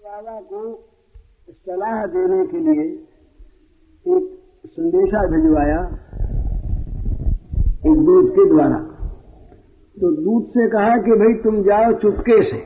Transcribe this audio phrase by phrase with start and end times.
[0.00, 0.60] बाबा को
[1.50, 2.84] सलाह देने के लिए
[4.06, 4.28] एक
[4.68, 5.80] संदेशा भिजवाया
[7.86, 8.78] एक दूत के द्वारा।
[9.96, 12.60] तो दूत से कहा कि भाई तुम जाओ चुपके से।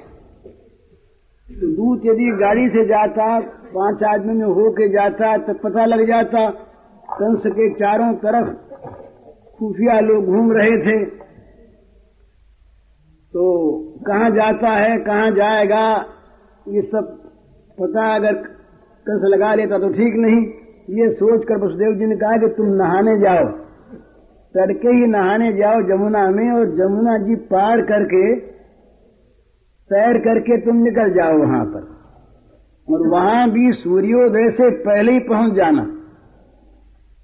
[1.49, 3.27] तो दूत यदि गाड़ी से जाता,
[3.75, 6.49] पाँच आदमी में होके जाता तो पता लग जाता,
[7.09, 8.55] कंस के चारों तरफ़
[9.59, 11.05] खुफिया लोग घूम रहे थे।
[13.35, 13.45] तो
[14.07, 15.85] कहाँ जाता है, कहाँ जाएगा,
[16.67, 17.21] ये सब
[17.81, 18.33] पता अगर
[19.07, 20.47] कंस लगा लेता तो ठीक नहीं।
[21.01, 23.49] ये सोचकर वसुदेव जी ने कहा कि तुम नहाने जाओ।
[24.55, 28.37] तड़के ही नहाने जाओ जमुना में और जमुना जी पार करके,
[29.91, 31.95] तैर करके तुम निकल जाओ वहाँ पर।
[32.95, 35.91] और वहाँ भी सूर्योदय से पहले ही पहुँच जाना।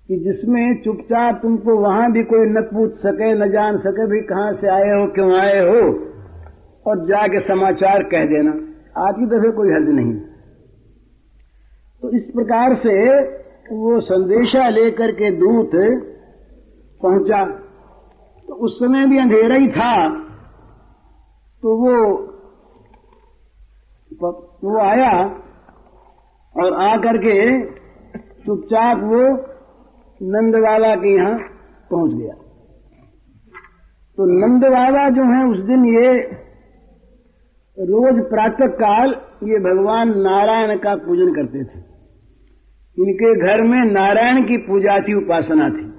[0.08, 4.52] कि जिसमें चुपचाप तुमको वहाँ भी कोई न पूछ सके, न जान सके भी कहाँ
[4.52, 6.06] से आए हो, क्यों आए हो,
[6.86, 8.50] और जाके समाचार कह देना।
[9.08, 10.29] आपकी तरफ़ कोई हर्ज नहीं।
[12.02, 12.94] तो इस प्रकार से
[13.74, 15.70] वो संदेशा लेकर के दूत
[17.02, 17.44] पहुँचा।
[18.48, 20.20] तो उस समय भी अंधेरा ही था।
[21.62, 22.26] तो वो
[24.64, 25.12] वो आया
[26.56, 27.66] और आकर के
[28.20, 29.22] चुपचाप वो
[30.22, 31.38] नंदवाला के यहाँ
[31.90, 32.34] पहुँच गया।
[34.16, 36.18] तो नंदवाला जो है, उस दिन ये
[37.78, 39.08] रोज प्रातः काल
[39.42, 41.89] ये भगवान नारायण का पूजन करते थे।
[43.00, 45.90] इनके घर में नारायण की पूजा थी उपासना थी।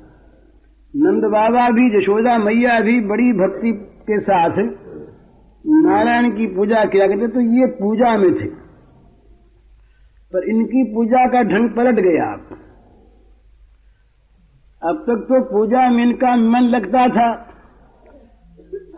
[0.96, 3.72] नंद बाबा भी, यशोदा मैया भी बड़ी भक्ति
[4.02, 4.58] के साथ
[5.66, 8.48] नारायण की पूजा किया करते तो ये पूजा में थे।
[10.34, 12.58] पर इनकी पूजा का ढंग पलट गया। आप
[14.84, 17.32] अब तक तो पूजा में इनका मन लगता था।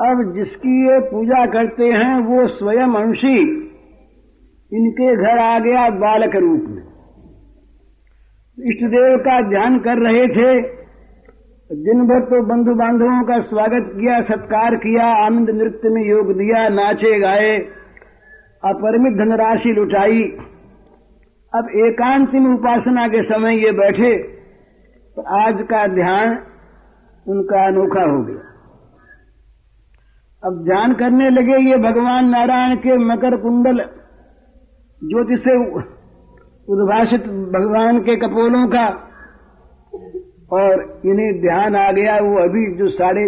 [0.02, 3.40] अब जिसकी ये पूजा करते हैं, वो स्वयं अंशी।
[4.74, 6.93] इनके घर आ गया बालक रूप में।
[8.58, 10.50] इष्टदेव का ध्यान कर रहे थे।
[11.70, 16.68] दिन भर तो बंधु बांधवों का स्वागत किया, सत्कार किया, आनंद नृत्य में योग दिया,
[16.70, 17.56] नाचे, गाए।
[18.64, 20.22] अपरिमित धनराशि लुटाई।
[21.54, 24.12] अब एकांत में उपासना के समय ये बैठे
[25.18, 26.38] तो आज का ध्यान
[27.26, 28.44] उनका अनोखा हो गया।
[30.44, 33.84] अब ध्यान करने लगे ये भगवान नारायण के मकर कुंडल
[35.02, 35.58] ज्योति से
[36.68, 38.86] उद्भाषित भगवान के कपोलों का
[40.52, 43.24] और इन्हें ध्यान आ गया, वो अभी जो साढ़े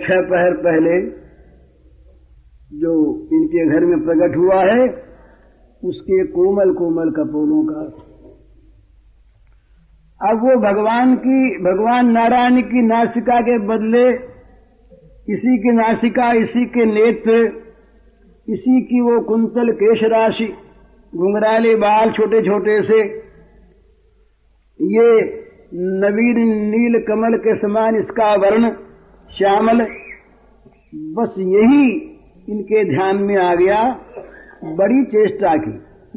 [0.00, 0.96] छह पहर पहले
[2.80, 2.92] जो
[3.32, 4.82] इनके घर में प्रकट हुआ है,
[5.82, 7.84] उसके कोमल कोमल कपोलों का।
[10.20, 14.04] अब वो भगवान की, भगवान नारायण की नासिका के बदले
[15.28, 17.40] इसी की नासिका, इसी के नेत्र,
[18.48, 20.52] इसी की वो कुंतल केश राशि
[21.14, 23.00] घुंघराले बाल छोटे छोटे से।
[24.80, 25.08] ये
[26.00, 26.38] नवीन
[26.70, 28.70] नील कमल के समान इसका वर्ण
[29.30, 29.80] श्यामल,
[31.14, 31.86] बस यही
[32.48, 33.80] इनके ध्यान में आ गया,
[34.74, 35.70] बड़ी चेष्टा की।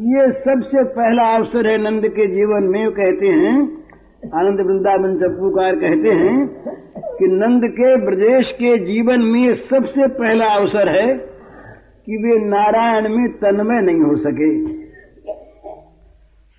[0.08, 3.56] ये सबसे पहला अवसर है नंद के जीवन में कहते हैं,
[4.36, 6.36] आनंद वृंदावन चप्पूकार कहते हैं,
[7.18, 13.28] कि नंद के ब्रजेश के जीवन में सबसे पहला अवसर है कि वे नारायण में
[13.38, 14.52] तन्मय नहीं हो सके।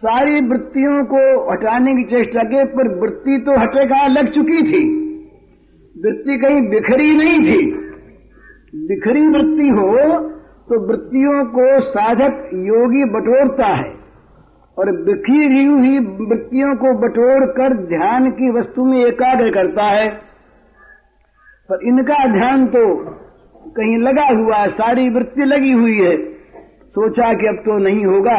[0.02, 1.20] सारी वृत्तियों को
[1.50, 4.82] हटाने की चेष्टा के, पर वृत्ति तो हटेगा, लग चुकी थी।
[5.96, 7.64] वृत्ति कहीं बिखरी नहीं थी।
[8.88, 9.92] बिखरी वृत्ति हो
[10.68, 13.90] तो वृत्तियों को साधक योगी बटोरता है,
[14.76, 20.08] और बिखरी हुई वृत्तियों को बटोर कर ध्यान की वस्तु में एकाग्र करता है।
[21.68, 22.84] पर इनका ध्यान तो
[23.72, 26.16] कहीं लगा हुआ है, सारी वृत्ति लगी हुई है।
[26.94, 28.38] सोचा कि अब तो नहीं होगा।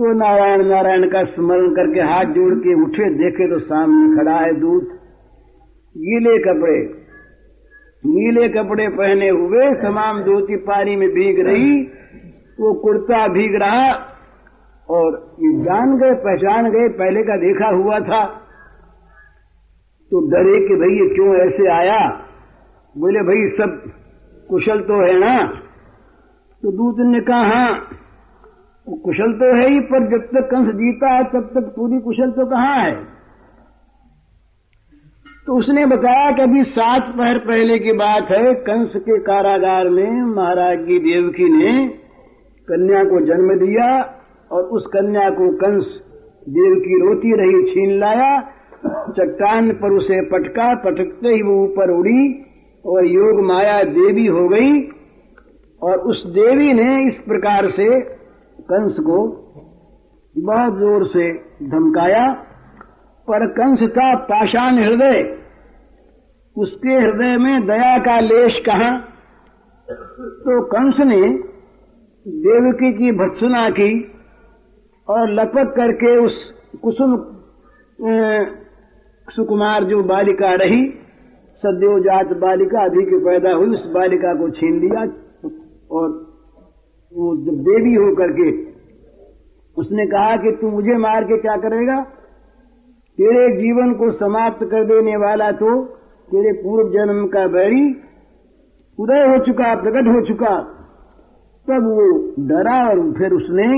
[0.00, 4.60] तो नारायण नारायण का स्मरण करके हाथ जोड़ के उठे, देखे तो सामने खड़ा है
[4.60, 4.84] दूध
[5.96, 6.78] गीले कपड़े
[8.04, 11.82] नीले कपड़े पहने हुए तमाम धोती पानी में भीग रही,
[12.60, 13.92] वो कुर्ता भीग रहा
[14.88, 18.24] और ये जान गए, पहचान गए, पहले का देखा हुआ था।
[20.10, 22.08] तो डरे कि भाई ये क्यों ऐसे आया?
[22.98, 23.92] बोले, भाई सब
[24.50, 25.46] कुशल तो है ना?
[26.62, 27.88] तो दूत ने कहा हाँ
[28.86, 32.46] कुशल तो है ही, पर जब तक कंस जीता है, तब तक पूरी कुशल तो
[32.46, 32.94] कहाँ है?
[35.46, 40.10] तो उसने बताया कि अभी सात पहर पहले की बात है, कंस के कारागार में
[40.10, 41.88] महाराज की देवकी ने
[42.68, 44.16] कन्या को जन्म दिया
[44.52, 45.84] और उस कन्या को कंस
[46.48, 48.40] देवकी रोती रही, छीन लाया,
[49.08, 52.44] चट्टान पर उसे पटका, पटकते ही वो ऊपर उड़ी
[52.84, 54.80] और योग माया देवी हो गई
[55.82, 58.19] और उस देवी ने इस प्रकार से
[58.62, 59.18] कंस को
[60.34, 61.26] बहुत ज़ोर से
[61.68, 62.26] धमकाया,
[63.28, 65.20] पर कंस था पाषाण हृदय,
[66.56, 68.90] उसके हृदय में दया का लेश कहा
[69.88, 71.20] तो कंस ने
[72.26, 73.92] देवकी की भत्सना की
[75.08, 76.34] और लपक करके उस
[76.82, 77.16] कुसुम
[79.28, 80.82] सुकुमार जो बालिका रही,
[81.62, 85.02] सद्योजात बालिका अधिक पैदा हुई, उस बालिका को छीन लिया
[85.90, 86.08] और
[87.12, 88.50] वो जब देवी हो करके
[89.76, 92.00] उसने कहा कि तू मुझे मार के क्या करेगा?
[93.18, 95.70] तेरे जीवन को समाप्त कर देने वाला तो
[96.28, 97.82] तेरे पूर्व जन्म का बैरी
[98.98, 100.54] उदय हो चुका, प्रकट हो चुका।
[101.68, 102.06] तब वो
[102.46, 103.68] डरा और फिर उसने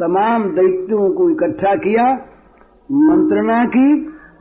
[0.00, 2.06] तमाम दैत्यों को इकट्ठा किया,
[3.06, 3.88] मंत्रणा की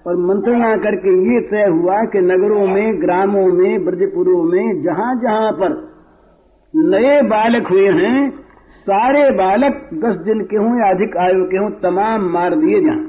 [0.08, 5.52] और मंत्रणा करके ये तय हुआ कि नगरों में, ग्रामों में, ब्रजपुरों में जहाँ जहाँ
[5.52, 5.76] पर
[6.78, 8.30] नए बालक हुए हैं,
[8.82, 13.08] सारे बालक दस दिन के हों या अधिक आयु के हों, तमाम मार दिए जाएँ।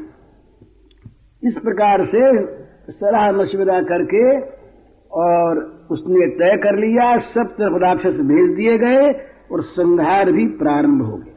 [1.45, 2.47] इस प्रकार से
[2.93, 4.41] सलाह मशविरा करके
[5.11, 5.59] और
[5.91, 9.11] उसने तय कर लिया, सब तरफ़ राक्षस भेज दिए गए
[9.53, 11.35] और संहार भी प्रारंभ हो गया।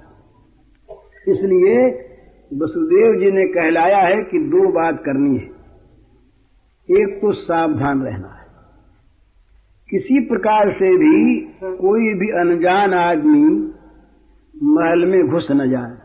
[1.28, 1.88] इसलिए
[2.54, 5.62] वसुदेव जी ने कहलाया है कि दो बात करनी है।
[6.90, 8.41] एक तो सावधान रहना है।
[9.92, 13.44] किसी प्रकार से भी कोई भी अनजान आदमी
[14.64, 15.96] महल में घुस न जाए।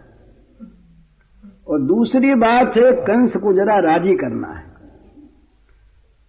[1.68, 4.64] और दूसरी बात है, कंस को जरा राज़ी करना है।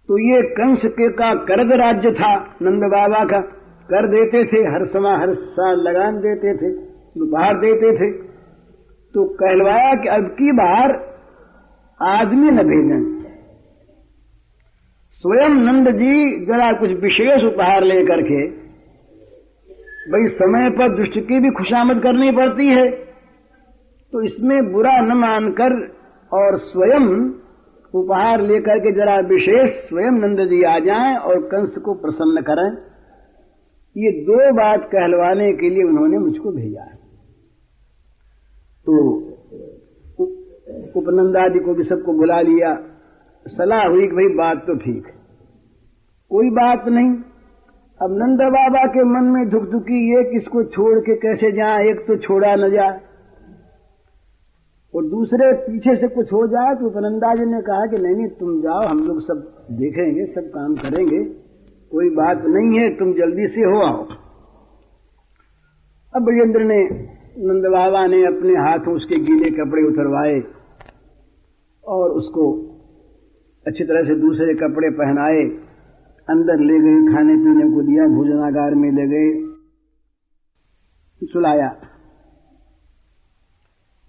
[0.08, 3.40] तो ये कंस के का कर्द राज्य था, नंद बाबा का।
[3.90, 6.88] कर देते थे, हर समय हर साल लगान देते थे
[7.30, 8.12] बाहर देते थे।
[9.14, 11.16] तो कहलवाया कि अब की बार
[12.02, 13.17] आदमी न भेजें।
[15.24, 18.46] स्वयं नंद जी जरा कुछ विशेष उपहार लेकर के,
[20.10, 22.90] भाई समय पर दुष्ट की भी खुशामद करनी पड़ती है।
[24.12, 25.74] तो इसमें बुरा न मानकर
[26.32, 27.08] और स्वयं
[27.94, 32.70] उपहार लेकर के जरा विशेष स्वयं नंद जी आ जाएँ और कंस को प्रसन्न करें।
[33.96, 36.96] ये दो बात कहलवाने के लिए उन्होंने मुझको भेजा है।
[38.86, 39.16] तो
[40.96, 42.87] उपनंदादि को भी सबको बुला लिया।
[43.46, 45.12] सलाह हुई कि भाई, बात तो ठीक है।
[46.30, 47.14] कोई बात नहीं।
[48.02, 51.88] अब नंद बाबा के मन में धुकधुकी ये किसको छोड़ के कैसे जाए?
[51.88, 53.00] एक तो छोड़ा न जाए।
[54.94, 58.26] और दूसरे पीछे से कुछ हो जाए तो उपनंदा जी ने कहा कि नहीं नहीं,
[58.26, 61.24] तुम जाओ, हम लोग सब देखेंगे, सब काम करेंगे।
[61.90, 64.06] कोई बात नहीं है, तुम जल्दी से हो आओ।
[66.14, 66.84] अब ब्रजेंद्र ने,
[67.38, 70.42] नंद बाबा ने अपने हाथों उसके गीले कपड़े उतरवाए
[71.84, 72.74] और उसको
[73.68, 75.40] अच्छी तरह से दूसरे कपड़े पहनाए,
[76.28, 79.28] अंदर ले गए, खाने पीने को दिया, भोजनागार में ले गए,
[81.22, 81.68] सुलाया।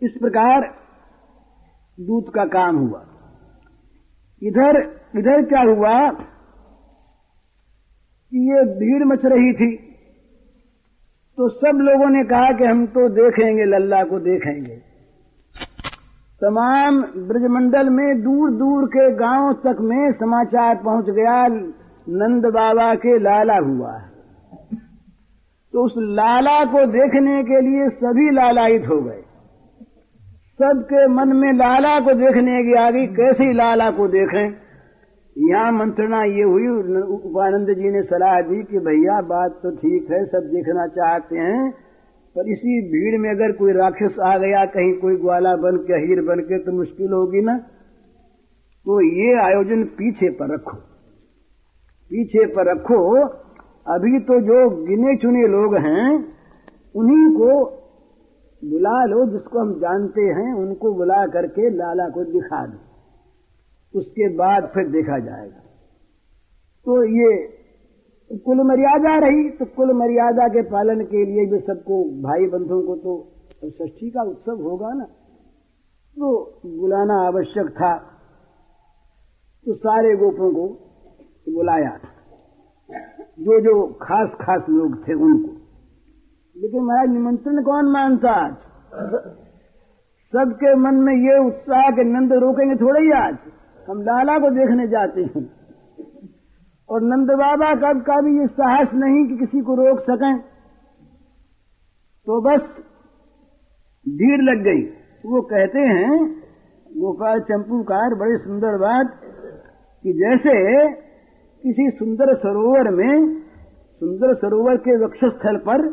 [0.01, 0.67] इस प्रकार
[1.97, 3.01] दूत का काम हुआ।
[4.41, 4.77] इधर
[5.17, 5.93] इधर क्या हुआ
[8.31, 9.69] कि ये भीड़ मच रही थी
[11.37, 14.75] तो सब लोगों ने कहा कि हम तो देखेंगे, लल्ला को देखेंगे।
[16.41, 21.47] तमाम ब्रजमंडल में दूर दूर के गाँव तक में समाचार पहुँच गया,
[22.09, 23.91] नंद बाबा के लाला हुआ।
[25.73, 29.21] तो उस लाला को देखने के लिए सभी लालायित हो गए।
[30.59, 34.47] सबके मन में लाला को देखने की आ गई कैसे लाला को देखें?
[35.35, 36.67] यहाँ मंत्रणा ये हुई,
[37.25, 41.88] उपानंद जी ने सलाह दी कि भैया बात तो ठीक है, सब देखना चाहते हैं।
[42.39, 46.21] पर इसी भीड़ में अगर कोई राक्षस आ गया, कहीं कोई ग्वाला बन के हीर
[46.21, 47.57] बन के तो मुश्किल होगी ना?
[48.85, 50.77] तो ये आयोजन पीछे पर रखो।
[52.09, 53.27] पीछे पर रखो।
[53.87, 56.33] अभी तो जो गिने चुने लोग हैं,
[56.95, 57.65] उन्हीं को
[58.69, 62.77] बुला लो, जिसको हम जानते हैं, उनको बुला करके लाला को दिखा दो।
[63.99, 65.63] उसके बाद फिर देखा जाएगा।
[66.85, 67.58] तो ये
[68.37, 72.95] कुल मर्यादा रही तो कुल मर्यादा के पालन के लिए भी सबको, भाई बंधुओं को
[72.95, 73.35] तो
[73.69, 75.03] षष्ठी का उत्सव होगा ना।
[76.17, 77.97] तो बुलाना आवश्यक था।
[79.65, 80.67] तो सारे गोपों को
[81.53, 81.97] बुलाया।
[83.39, 85.53] जो जो खास खास लोग थे उनको।
[86.61, 88.55] लेकिन महाराज, निमंत्रण कौन मानता आज?
[90.35, 93.37] सबके मन में ये उत्साह के नंद रोकेंगे थोड़े ही आज।
[93.89, 95.58] हम लाला को देखने जाते हैं।
[96.89, 100.37] और नंद बाबा कब का भी ये साहस नहीं कि किसी को रोक सकें।
[102.27, 102.61] तो बस
[104.05, 104.81] भीड़ लग गई।
[105.25, 106.17] वो कहते हैं,
[106.91, 109.11] गोपाल चंपूकार, बड़े सुंदर बात,
[110.05, 110.53] कि जैसे
[111.63, 113.15] किसी सुंदर सरोवर में,
[114.01, 115.85] सुंदर सरोवर के वक्षस्थल पर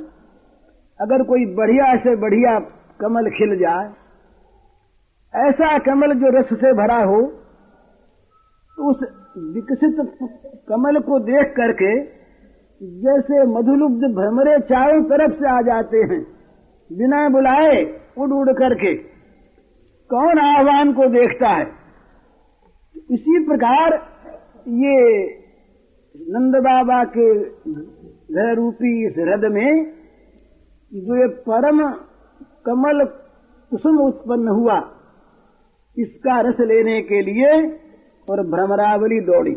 [1.00, 2.58] अगर कोई बढ़िया से बढ़िया
[3.00, 3.88] कमल खिल जाए,
[5.34, 7.20] ऐसा कमल जो रस से भरा हो
[8.78, 9.02] तो उस
[9.36, 9.96] विकसित
[10.68, 11.92] कमल को देख करके
[13.00, 16.20] जैसे मधुलुब्ध भ्रमरे चारों तरफ़ से आ जाते हैं।
[16.90, 17.82] बिना बुलाए
[18.18, 18.94] उड़ उड़ करके
[20.10, 21.66] कौन आह्वान को देखता है?
[23.10, 23.94] इसी प्रकार
[24.76, 24.98] ये
[26.14, 27.28] नंद बाबा के
[28.34, 29.72] घर रूपी इस हृद में
[30.92, 31.82] जो ये परम
[32.66, 33.04] कमल
[33.72, 34.78] कुसुम उत्पन्न हुआ,
[35.96, 37.50] इसका रस लेने के लिए
[38.28, 39.54] और भ्रमरावली दौड़ी।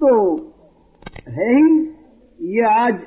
[0.00, 0.10] तो
[1.28, 1.64] है ही,
[2.38, 3.00] ये आज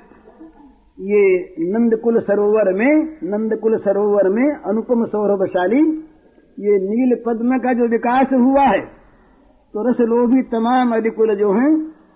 [1.04, 1.22] ये
[1.68, 2.92] नंदकुल सरोवर में,
[3.26, 5.80] नंदकुल सरोवर में अनुपम सौरभशाली,
[6.58, 8.82] ये नील पद्म का जो विकास हुआ है
[9.74, 11.72] तो रसलोभी तमाम अधिकुल जो हैं,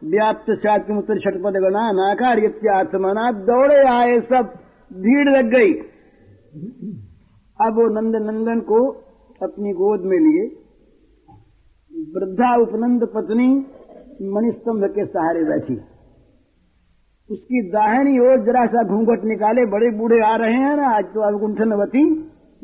[0.06, 0.50] व्याप्त
[0.92, 4.54] उत्तर छठपद गणा नाकार इत्यात्मना दौड़े आए सब,
[4.92, 5.74] भीड़ लग गई।
[7.60, 8.80] अब वो नंद नंदन को
[9.42, 10.46] अपनी गोद में लिए।
[11.98, 13.66] वृद्धा उपनंद पत्नी
[14.28, 15.74] मणिस्तंभ के सहारे बैठी।
[17.30, 21.22] उसकी दाहिनी ओर जरा सा घूंघट निकाले, बड़े बूढ़े आ रहे हैं ना, आज तो
[21.22, 22.16] अब गुंठनवती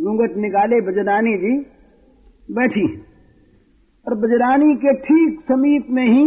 [0.02, 1.58] घूंघट निकाले, बजरानी जी
[2.52, 3.04] बैठी।
[4.08, 6.26] और बजरानी के ठीक समीप में ही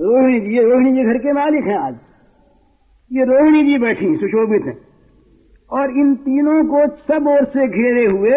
[0.00, 1.94] रोहिणी जी, ये रोहिणी जी घर के मालिक हैं आज।
[3.12, 4.78] ये रोहिणी जी बैठी, सुशोभित हैं।
[5.70, 8.36] और इन तीनों को सब ओर से घेरे हुए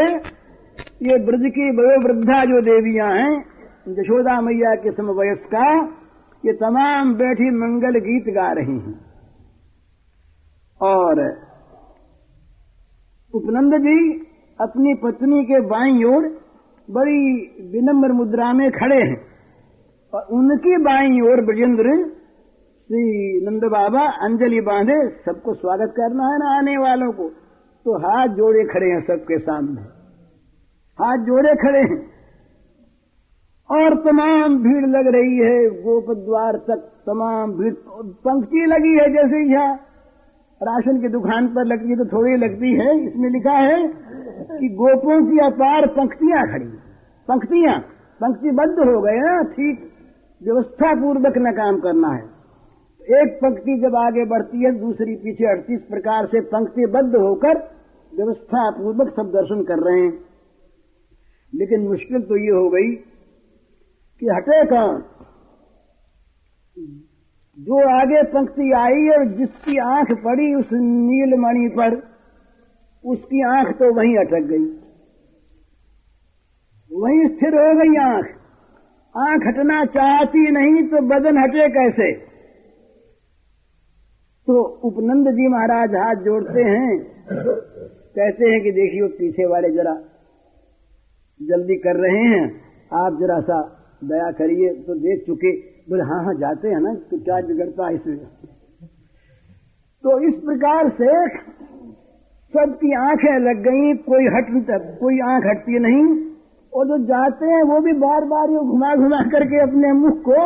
[1.02, 3.51] ये ब्रज की वयोवृद्धा जो देवियाँ हैं
[3.88, 5.86] यशोदा मैया के समवयस्का
[6.46, 9.06] ये तमाम बैठी मंगल गीत गा रही हैं।
[10.82, 11.12] और
[13.36, 14.26] उपनंद जी
[14.62, 16.42] अपनी पत्नी के बाई ओर
[16.92, 19.22] बड़ी विनम्र मुद्रा में खड़े हैं।
[20.14, 22.10] और उनकी बाई ओर ब्रजेंद्र,
[22.88, 27.30] श्री नंद बाबा, अंजलि बांधे, सबको स्वागत करना है ना आने वालों को।
[27.86, 29.82] तो हाथ जोड़े खड़े हैं सबके सामने।
[31.04, 32.21] हाथ जोड़े खड़े हैं।
[33.72, 37.74] और तमाम भीड़ लग रही है। गोप द्वार तक तमाम भीड़
[38.26, 39.76] पंक्ति लगी है जैसे यहाँ
[40.62, 43.78] राशन की दुकान पर लगती है तो थोड़ी लगती है। इसमें लिखा है
[44.52, 46.68] कि गोपों की अपार पंक्तियाँ खड़ी।
[47.28, 47.78] पंक्तियाँ
[48.22, 49.80] पंक्ति बंद हो गए ना ठीक
[50.42, 55.80] व्यवस्था पूर्वक न काम करना है। एक पंक्ति जब आगे बढ़ती है, दूसरी पीछे अड़तीस
[55.90, 57.62] प्रकार से पंक्तिबद्ध होकर
[58.14, 60.12] व्यवस्था पूर्वक सब दर्शन कर रहे हैं।
[61.54, 62.92] लेकिन मुश्किल तो ये हो गई
[64.22, 64.98] कि हटे कौन?
[67.58, 71.96] जो आगे पंक्ति आई और जिसकी आँख पड़ी उस नीलमणि पर,
[73.04, 74.68] उसकी आँख तो वहीं अटक गई।
[76.92, 78.30] वहीं स्थिर हो गई आँख।
[79.16, 82.12] आँख हटना चाहती नहीं तो बदन हटे कैसे?
[84.48, 86.94] तो उपनंद जी महाराज हाथ जोड़ते हैं,
[88.16, 89.94] कहते हैं कि देखिए पीछे वाले जरा
[91.40, 92.48] जल्दी कर रहे हैं।
[92.92, 93.60] आप जरा सा
[94.02, 95.52] दया करिए तो देख चुके,
[95.90, 98.18] बोले हाँ हाँ जाते हैं ना तो क्या बिगड़ता है इसमें?
[100.04, 101.10] तो इस प्रकार से
[102.54, 104.48] सबकी आँखें लग गई, कोई हट,
[105.00, 106.06] कोई आँख हटती नहीं,
[106.74, 110.42] और जो जाते हैं, वो भी बार बार ये घुमा घुमा करके अपने मुख को,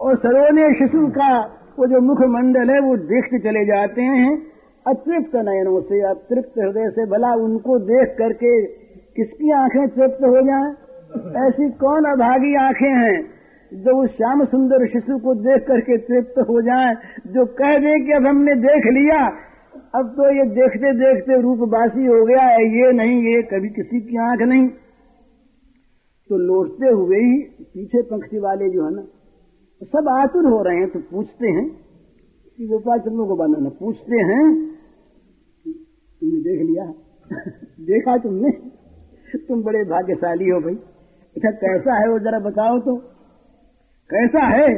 [0.00, 1.32] और सरोने शिशु का
[1.78, 4.30] वो जो मुख मंडल है, वो देखते चले जाते हैं।
[4.86, 8.50] अतृप्त नयनों से, अतृप्त हृदय से, भला उनको देख करके
[9.16, 10.70] किसकी आँखें तृप्त हो जाएँ?
[11.12, 13.16] ऐसी कौन अभागी आँखें हैं
[13.72, 16.94] जो उस श्याम सुंदर शिशु को देख करके तृप्त हो जाए,
[17.26, 19.20] जो कह दे कि अब हमने देख लिया,
[19.94, 24.00] अब तो ये देखते देखते रूप बासी हो गया है, ये नहीं, ये कभी किसी
[24.00, 24.68] की आँख नहीं।
[26.30, 27.38] तो लौटते हुए ही
[27.74, 29.02] पीछे पंक्ति वाले जो है ना
[29.92, 31.68] सब आतुर हो रहे हैं तो पूछते हैं,
[32.58, 34.44] कि गोपाल चंद्र को बनाना पूछते हैं
[35.66, 36.84] तुमने देख लिया?
[37.86, 38.50] देखा तुमने?
[39.48, 40.78] तुम बड़े भाग्यशाली हो भाई।
[41.36, 42.96] अच्छा कैसा है वो जरा बताओ तो।
[44.10, 44.74] कैसा है?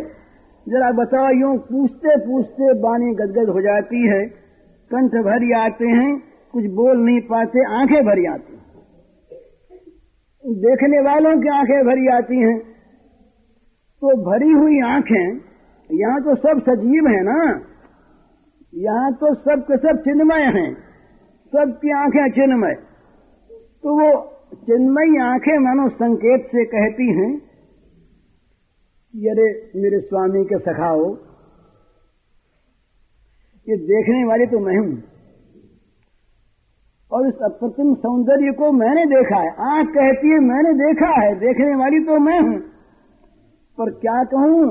[0.69, 4.27] जरा बताओ, यूँ पूछते पूछते बानी गदगद हो जाती है।
[4.91, 6.19] कंठ भरी आते हैं,
[6.53, 8.55] कुछ बोल नहीं पाते, आँखें भरी आती
[10.47, 12.59] देखने वालों की आँखें भरी आती हैं।
[14.01, 15.41] तो भरी हुई आँखें,
[15.93, 17.61] यहाँ तो सब सजीव है ना।
[18.75, 20.75] यहाँ तो सब के सब चिन्मय हैं।
[21.55, 22.75] सबकी आँखें चिन्मय।
[23.83, 24.34] तो वो
[24.66, 27.54] चिन्मयी आँखें मानो संकेत से कहती हैं
[29.14, 31.18] अरे मेरे स्वामी के सखा हो,
[33.68, 35.02] ये देखने वाली तो मैं हूँ।
[37.12, 41.76] और इस अप्रतिम सौंदर्य को मैंने देखा है। आँख कहती है, मैंने देखा है, देखने
[41.76, 42.59] वाली तो मैं हूँ।
[43.80, 44.66] पर क्या कहूँ,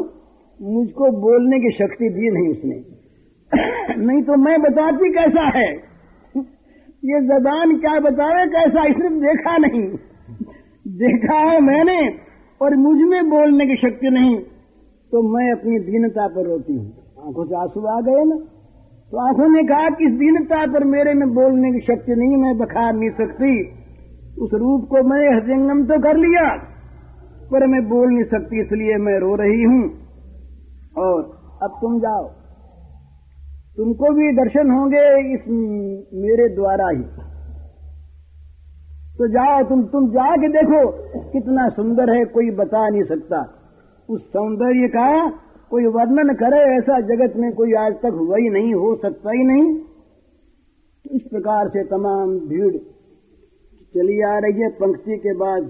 [0.62, 2.76] मुझको बोलने की शक्ति दी नहीं उसने।
[4.06, 5.93] नहीं तो मैं बताती कैसा है?
[7.04, 9.84] ये जबान क्या बतावे कैसा इसने देखा नहीं।
[10.88, 12.18] देखा है मैंने,
[12.62, 14.38] और मुझमें बोलने की शक्ति नहीं।
[15.12, 16.92] तो मैं अपनी दीनता पर रोती हूँ।
[17.28, 18.36] आँखों से आँसू आ गए ना?
[19.12, 22.58] तो आँखों ने कहा कि इस दीनता पर मेरे में बोलने की शक्ति नहीं, मैं
[22.58, 23.74] बखार नहीं सकती।
[24.42, 26.50] उस रूप को मैं हृदयंगम तो कर लिया,
[27.52, 29.84] पर मैं बोल नहीं सकती, इसलिए मैं रो रही हूँ।
[30.98, 31.24] और
[31.64, 32.43] अब तुम जाओ।
[33.78, 35.42] तुमको भी दर्शन होंगे इस
[36.14, 37.04] मेरे द्वारा ही।
[39.18, 40.92] तो जाओ, तुम तुम जाके देखो,
[41.32, 43.42] कितना सुंदर है, कोई बता नहीं सकता।
[44.10, 45.30] उस सौंदर्य का
[45.70, 49.44] कोई वर्णन करे, ऐसा जगत में कोई आज तक हुआ ही नहीं, हो सकता ही
[49.44, 49.76] नहीं।
[51.06, 52.78] तो इस प्रकार से तमाम भीड़
[53.96, 55.64] चली आ रही है। पंक्ति के बाद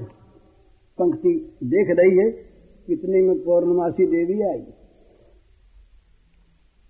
[1.00, 2.29] पंक्ति देख रही है,
[2.88, 4.82] कितने में पौर्णमासी देवी आई।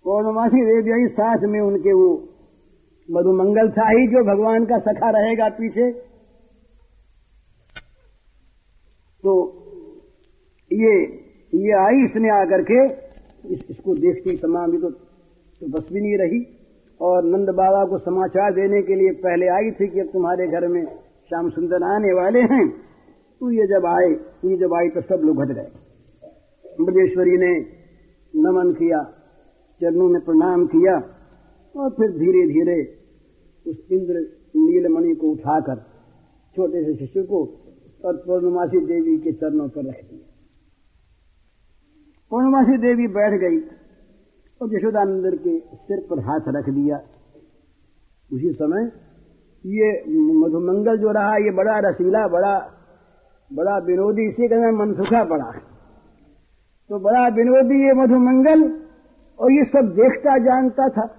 [0.06, 2.08] पौर्णमासी देवी आई साथ में उनके वो
[3.10, 5.90] मधुमंगल था ही जो भगवान का सखा रहेगा पीछे।
[9.24, 9.34] तो
[10.72, 10.94] ये
[11.54, 16.18] ये आई इसने आकर के इस, इसको देखती तमाम ही तो, तो बस भी नहीं
[16.18, 16.42] रही।
[17.00, 20.68] और नंद बाबा को समाचार देने के लिए पहले आई थी कि अब तुम्हारे घर
[20.68, 20.84] में
[21.30, 22.68] श्याम सुंदर आने वाले हैं।
[23.42, 24.12] तो ये जब आए
[24.46, 25.70] ये जब आई तो सब लोग घट गए
[26.82, 27.52] ब्रजेश्वरी ने
[28.34, 29.00] नमन किया।
[29.84, 30.96] चरणों में प्रणाम किया
[31.76, 32.82] और फिर धीरे धीरे
[33.66, 34.20] उस इंद्र
[34.58, 35.80] नीलमणि को उठाकर
[36.56, 37.40] छोटे से शिशु को
[38.04, 40.26] और पूर्णमासी देवी के चरणों पर रख दिया।
[42.32, 43.60] पूर्णमासी देवी बैठ गई
[44.62, 46.98] और यशोदानंद के सिर पर हाथ रख दिया।
[48.30, 48.86] उसी समय
[49.66, 49.90] ये
[50.38, 52.56] मधुमंगल जो रहा, ये बड़ा रसीला, बड़ा
[53.52, 55.52] बड़ा विनोदी इसी का मनसुखा पड़ा
[56.90, 58.64] तो बड़ा विनोदी ये मधुमंगल
[59.40, 61.16] और ये सब देखता जानता था।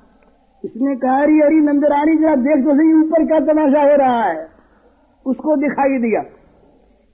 [0.65, 4.49] इसने कहा, अरे अरे, नंदरानी जरा देख तो सही, ऊपर क्या तमाशा हो रहा है?
[5.27, 6.23] उसको दिखाई दिया।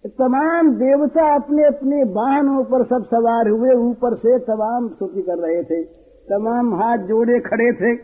[0.06, 5.64] तमाम देवता अपने अपने वाहनों पर सब सवार हुए, ऊपर से तमाम स्तुति कर रहे
[5.64, 5.82] थे।
[6.32, 7.96] तमाम हाथ जोड़े खड़े थे।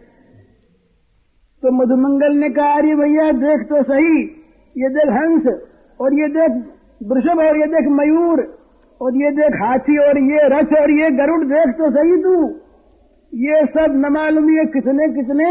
[1.62, 4.22] तो मधुमंगल ने कहा, अरे, भैया, देख तो सही,
[4.78, 5.60] ये देख हंस,
[6.00, 6.64] और ये देख
[7.12, 8.58] वृषभ, और ये देख मयूर,
[9.02, 12.65] और ये देख हाथी, और ये रथ, और ये गरुड़, देख तो सही तू।
[13.32, 15.48] ये सब न मालूम ये कितने कितने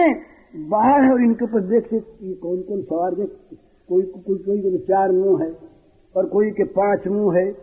[0.70, 2.00] बाहर है और इनके ऊपर देख से
[2.34, 3.26] कौन कौन सवार कोई
[3.88, 5.52] कोई कोई, कोई चार मुँह है
[6.16, 7.54] और कोई के पाँच मुँह है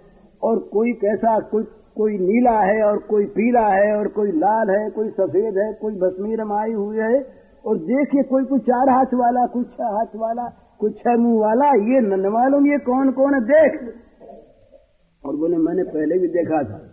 [0.43, 1.65] और कोई कैसा कोई
[1.97, 5.95] कोई नीला है और कोई पीला है और कोई लाल है कोई सफ़ेद है कोई
[5.95, 7.27] भस्मी रमाई हुई है
[7.67, 10.47] और देखिए कोई कोई चार हाथ वाला कोई छह हाथ वाला
[10.79, 13.41] कोई छह मुँह वाला ये न मालूम ये कौन कौन है?
[13.41, 13.95] देख।
[15.27, 16.92] और बोले मैंने पहले भी देखा था।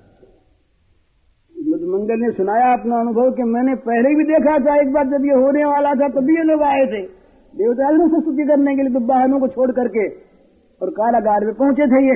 [1.60, 5.36] मधुमंगल ने सुनाया अपना अनुभव कि मैंने पहले भी देखा था, एक बार जब ये
[5.36, 7.02] होने वाला था तभी ये लोग आए थे।
[7.54, 10.06] देवता से स्तुति करने के लिए तो वाहनों को छोड़ करके
[10.82, 12.16] और कारागार में पहुँचे थे ये।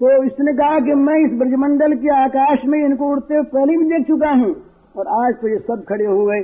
[0.00, 3.90] तो इसने कहा कि मैं इस ब्रजमंडल के आकाश में इनको उड़ते हुए पहले भी
[3.90, 4.54] देख चुका हूँ
[4.94, 6.40] और आज तो ये सब खड़े हो गए।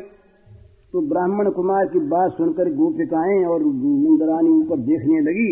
[0.95, 5.51] तो ब्राह्मण कुमार की बात सुनकर गोपिकाएँ और नंदरानी ऊपर देखने लगी।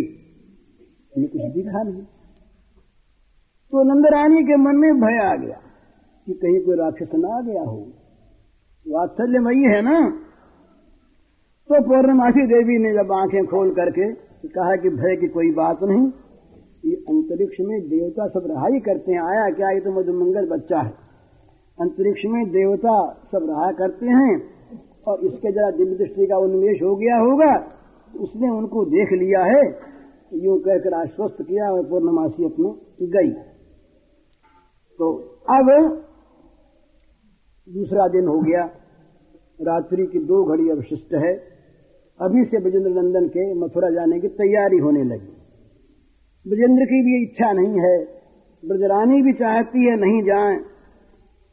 [1.12, 2.02] कुछ दिखा नहीं।
[3.72, 5.56] तो नंदरानी के मन में भय आ गया
[6.26, 7.80] कि कहीं कोई राक्षस ना आ गया हो।
[8.86, 9.98] वात्सल्यमयी है ना?
[11.70, 14.12] तो पूर्णमासी देवी ने जब आँखें खोल करके
[14.48, 16.06] कहा कि भय की कोई बात नहीं,
[16.84, 19.70] ये अंतरिक्ष में देवता सब रहाई करते हैं। आया क्या?
[19.70, 20.92] ये तो मधुमंगल बच्चा है।
[21.78, 22.94] अंतरिक्ष में देवता
[23.32, 24.32] सब रहा करते हैं
[25.06, 27.52] और इसके जरा दिव्य दृष्टि का उन्मेष हो गया होगा,
[28.20, 29.62] उसने उनको देख लिया है।
[30.34, 33.30] यूँ कहकर आश्वस्त किया और पूर्णमासी अपने गई।
[35.00, 35.12] तो
[35.50, 35.68] अब
[37.68, 38.64] दूसरा दिन हो गया।
[39.60, 41.32] रात्रि की दो घड़ी अवशिष्ट है।
[42.20, 45.34] अभी से ब्रजेंद्र नंदन के मथुरा जाने की तैयारी होने लगी।
[46.46, 47.98] ब्रजेंद्र की भी इच्छा नहीं है।
[48.62, 50.56] ब्रजरानी भी चाहती है नहीं जाए,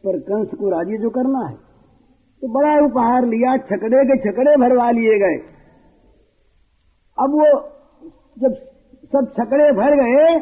[0.04, 1.56] पर कंस को राज़ी जो करना है।
[2.42, 5.38] तो बड़ा उपहार लिया, छकड़े के छकड़े भरवा लिए गए।
[7.18, 7.48] अब वो
[8.40, 8.56] जब
[9.06, 10.40] सब छकड़े भर गए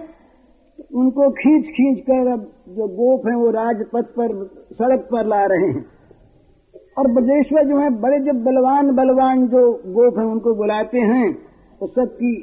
[0.79, 5.67] उनको खींच खींच कर अब जो गोप हैं वो राजपथ पर, सड़क पर ला रहे
[5.67, 5.85] हैं।
[6.97, 11.33] और ब्रजेश्वर जो है, बड़े जो बलवान बलवान जो गोप हैं, उनको बुलाते हैं
[11.79, 12.33] तो सबकी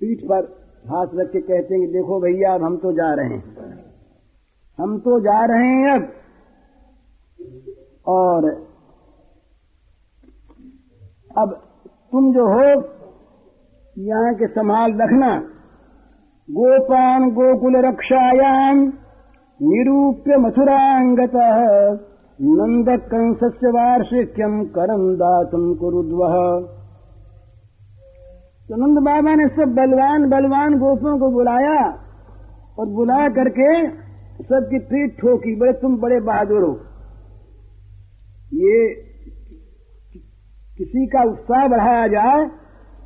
[0.00, 0.44] पीठ पर
[0.88, 3.56] हाथ रख के कहते हैं कि देखो भैया, अब हम तो जा रहे हैं।
[4.78, 6.12] हम तो जा रहे हैं अब।
[8.06, 8.50] और
[11.38, 11.50] अब
[12.12, 12.64] तुम जो हो,
[13.98, 15.56] यहाँ के संभाल रखना।
[16.50, 18.78] गोपान गोकुल रक्षायाम
[19.60, 21.34] निरूप्य मथुरांगत
[22.38, 26.22] नंद कंसस्य वार्षिक्यम करम दातम कुरुद्व।
[28.68, 31.76] तो नंद बाबा ने सब बलवान बलवान गोपों को बुलाया
[32.78, 33.70] और बुला करके
[34.42, 36.72] सबकी पीठ ठोकी बड़े तुम बड़े बहादुर हो।
[38.60, 38.82] ये
[40.78, 42.44] किसी का उत्साह बढ़ाया जाए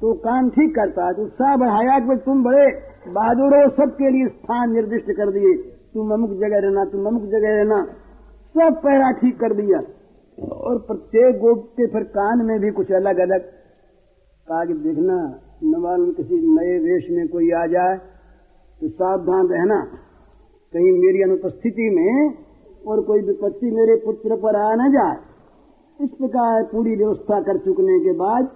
[0.00, 2.66] तो काम ठीक करता है तो उत्साह बढ़ाया कि तुम बड़े
[3.08, 5.52] बहादुर सबके लिए स्थान निर्दिष्ट कर दिए।
[5.94, 7.80] तुम अमुक जगह रहना, तुम अमुक जगह रहना।
[8.54, 9.78] सब पहरा ठीक कर दिया।
[10.38, 13.40] और प्रत्येक गोप के फिर कान में भी कुछ अलग अलग।
[14.48, 15.18] कहा कि देखना
[15.64, 17.96] न मालूम किसी नए वेश में कोई आ जाए
[18.80, 19.80] तो सावधान रहना।
[20.72, 22.34] कहीं मेरी अनुपस्थिति में
[22.86, 25.16] और कोई विपत्ति मेरे पुत्र पर आ न जाए।
[26.00, 28.48] इस प्रकार पूरी व्यवस्था कर चुकने के बाद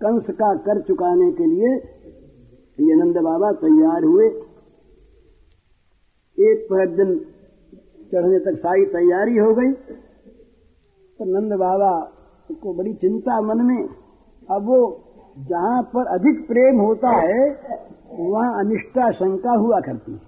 [0.00, 1.76] कंस का कर चुकाने के लिए
[2.78, 4.26] ये नंद बाबा तैयार हुए।
[6.38, 7.14] एक पहर दिन
[8.12, 9.72] चढ़ने तक सारी तैयारी हो गई।
[11.20, 11.92] तो नंद बाबा
[12.62, 13.82] को बड़ी चिंता मन में,
[14.48, 14.78] अब वो
[15.44, 17.48] जहाँ पर अधिक प्रेम होता है,
[18.12, 20.18] वहाँ अनिष्टा शंका हुआ करती है।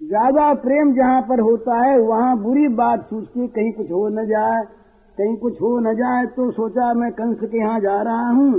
[0.00, 4.62] ज़्यादा प्रेम जहाँ पर होता है, वहाँ बुरी बात सोचती कहीं कुछ हो न जाए,
[5.18, 8.52] कहीं कुछ हो न जाए तो सोचा मैं कंस के यहाँ जा रहा हूँ।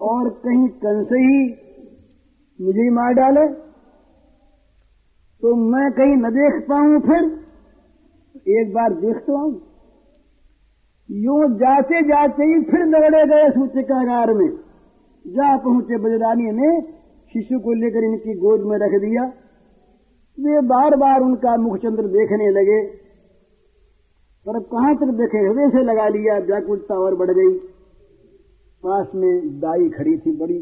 [0.00, 1.38] और कहीं कंस ही
[2.58, 3.46] मुझे ही मार डाले
[5.42, 7.24] तो मैं कहीं न देख पाऊँ फिर।
[8.56, 9.54] एक बार देख तो आऊँ।
[11.08, 14.48] यूँ जाते जाते ही फिर दौड़े गए सूचिकागार में।
[15.24, 16.70] जा पहुँचे बजरानी ने,
[17.32, 19.24] शिशु को लेकर इनकी गोद में रख दिया।
[20.38, 22.80] वे बार बार उनका मुखचंद्र देखने लगे,
[24.46, 25.38] पर कहाँ तक देखे?
[25.38, 27.54] हृदय से लगा लिया, व्याकुलता और बढ़ गई।
[28.86, 30.58] पास में दाई खड़ी थी, बड़ी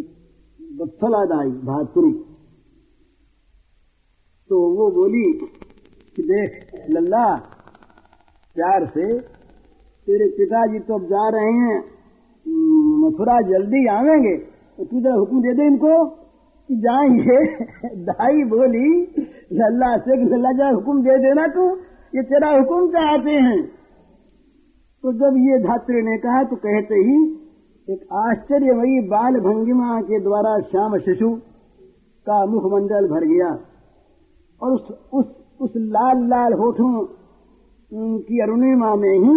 [0.60, 2.12] बत्सला दाई, भातुरी।
[4.48, 5.32] तो वो बोली
[6.16, 6.50] कि देख,
[6.90, 7.36] लल्ला,
[8.54, 9.18] प्यार से
[10.06, 11.78] तेरे पिताजी तो अब जा रहे हैं
[13.06, 14.36] मथुरा, जल्दी आवेंगे।
[14.76, 16.06] तो तू जरा हुक्म दे दे इनको
[16.68, 17.64] कि जाएँगे।
[18.02, 19.02] दाई बोली,
[19.52, 21.76] लल्ला से लल्ला, जरा हुक्म दे देना तू,
[22.16, 23.66] ये तेरा हुक्म चाहते हैं?
[25.02, 27.43] तो जब ये धात्री ने कहा तो कहते ही
[27.88, 31.28] एक आश्चर्यमयी बाल भंगिमा के द्वारा श्याम शिशु
[32.26, 33.48] का मुखमंडल भर गया
[34.60, 35.26] और उस उस
[35.60, 36.92] उस लाल लाल होठों
[38.20, 39.34] की अरुणिमा में ही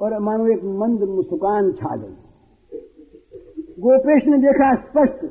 [0.00, 2.14] और मानो एक मंद मुस्कान छा गई।
[3.78, 5.24] गोपेश ने देखा स्पष्ट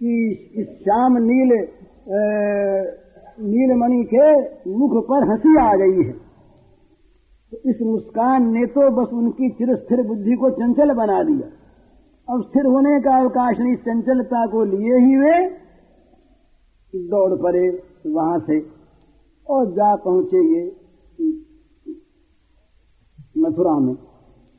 [0.00, 0.14] कि
[0.54, 1.52] इस श्याम नील
[3.46, 4.26] नीलमणि के
[4.72, 6.29] मुख पर हँसी आ गई है।
[7.52, 11.48] तो इस मुस्कान ने तो बस उनकी चिरस्थिर बुद्धि को चंचल बना दिया।
[12.28, 15.38] अब स्थिर होने का अवकाश नहीं, चंचलता को लिए ही वे
[16.94, 17.64] दौड़ पड़े
[18.08, 18.58] वहाँ से
[19.46, 20.62] और जा पहुँचे ये
[23.38, 23.92] मथुरा में।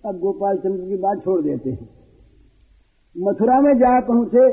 [0.04, 1.90] अब गोपाल चंद्र की बात छोड़ देते हैं।
[3.16, 4.46] मथुरा में जा पहुँचे,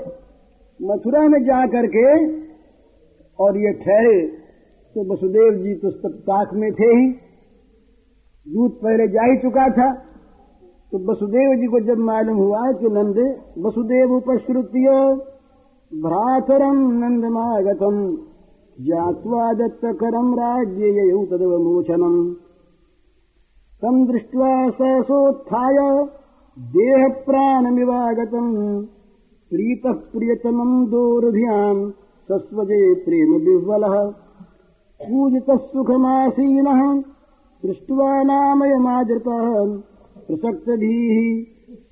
[0.80, 2.08] मथुरा में जा करके
[3.38, 4.18] और ये ठहरे
[4.96, 5.90] तो वसुदेव जी तो
[6.26, 7.06] ताक में थे ही।
[8.48, 9.88] दूध पहले जा ही चुका था।
[10.92, 13.18] तो वसुदेव जी को जब मालूम हुआ कि नंद
[13.66, 14.92] वसुदेव उपश्रुत्य
[15.92, 17.98] भ्रातरम नंदमागतम
[18.78, 22.18] ज्ञात्वा दत्तकरम् राज्ये ययौ तदवमोचनम्
[23.82, 25.78] तम् दृष्ट्वा सहसोत्थाय
[26.58, 28.54] देहप्राणमिवागतम्
[29.50, 31.90] प्रीतः प्रियतमम् दोर्भ्याम्
[32.30, 33.94] सस्वजे प्रेम विह्वलः
[35.00, 36.82] पूजितः सुखमासीनः।
[37.66, 39.46] दृष्ट्वा नामयमादृतः
[40.26, 41.16] प्रसक्तभिः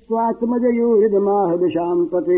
[0.03, 2.37] स्वात्मजयो यजमाह विशाम्पते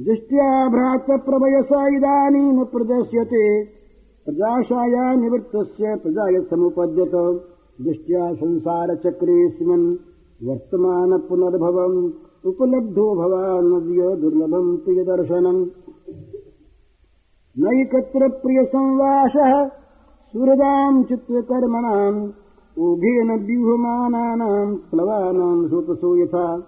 [0.00, 3.44] दृष्ट्या भ्रातप्रभयसा इदानीम् प्रदर्श्यते।
[4.24, 7.14] प्रजाशाया निवृत्तस्य प्रजाय समुपद्यत
[7.82, 9.88] दृष्ट्या संसारचक्रेऽस्मिन्
[10.48, 11.96] वर्तमान पुनर्भवम्
[12.46, 15.64] उपलब्धो भवानद्य दुर्लभम् प्रियदर्शनम्।
[17.56, 19.85] नैकत्र प्रियसंवासः
[20.26, 22.30] सुहृदाम् चित्तकर्मणाम्
[22.78, 26.58] ओघेन व्यूहमानानाम् प्लवानाम् सुतसो यथा।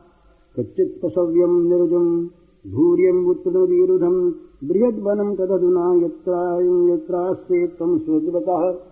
[0.59, 2.27] कच्चित् पशव्यम् निर्जुम्
[2.73, 4.33] भूर्यम् उत्तरविरुधम्
[4.69, 8.89] बृहद्वनम् तदधुना यत्रायम् यत्रास्ते त्वम् सुदवतः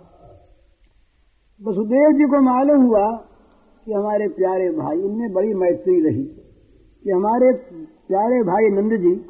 [1.69, 3.17] वसुदेव जी को मालूम हुआ
[3.85, 6.25] कि हमारे प्यारे भाई, इनमें बड़ी मैत्री रही।
[7.05, 7.53] कि हमारे
[8.09, 9.27] प्यारे भाई नंद जी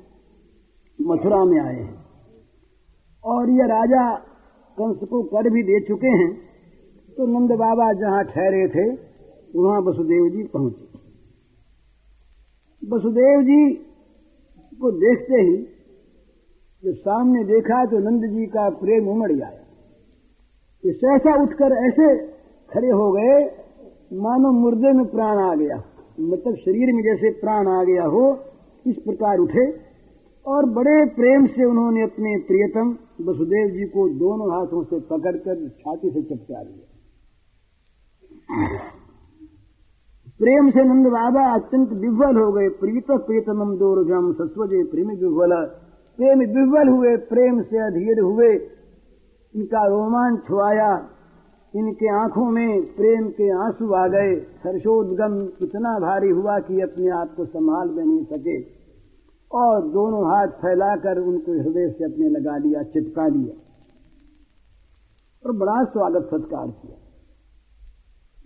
[1.06, 2.04] मथुरा में आए हैं।
[3.24, 4.35] और यह राजा
[4.78, 6.32] कंस को कर भी दे चुके हैं
[7.16, 8.86] तो नंद बाबा जहाँ ठहरे थे,
[9.56, 10.84] वहाँ वसुदेव जी पहुँचे।
[12.82, 13.60] वसुदेव जी
[14.80, 15.56] को देखते ही
[16.82, 22.08] जब सामने देखा तो नंद जी का प्रेम उमड़ कि सहसा उठकर ऐसे
[22.70, 23.36] खड़े हो गए,
[24.18, 25.76] मानो मुर्दे में प्राण आ गया।
[26.20, 28.24] मतलब शरीर में जैसे प्राण आ गया हो,
[28.86, 29.64] इस प्रकार उठे।
[30.46, 32.90] और बड़े प्रेम से उन्होंने अपने प्रियतम
[33.30, 36.92] वसुदेव जी को दोनों हाथों से पकड़कर छाती से चपका लिया
[40.40, 45.66] प्रेम से नंद बाबा अत्यंत विह्वल हो गए। प्रीत प्रीतम दो रुझम सस्वजे प्रेम विह्वल
[46.18, 48.54] प्रेम विह्वल हुए, प्रेम से अधीर हुए।
[49.54, 51.08] इनका रोमांच छुआया।
[51.74, 54.34] इनके आँखों में प्रेम के आँसू आ गए।
[54.66, 58.75] हर्षोद्गम इतना भारी हुआ कि अपने आप को संभाल में नहीं सके।
[59.52, 63.62] और दोनों हाथ फैलाकर उनको हृदय से अपने लगा लिया, चिपका लिया।
[65.46, 66.96] और बड़ा स्वागत सत्कार किया।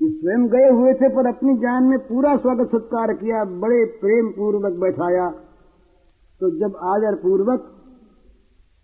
[0.03, 4.73] स्वयं गए हुए थे, पर अपनी जान में पूरा स्वागत सत्कार किया, बड़े प्रेम पूर्वक
[4.73, 5.31] बैठाया।
[6.41, 7.77] तो जब आदर पूर्वक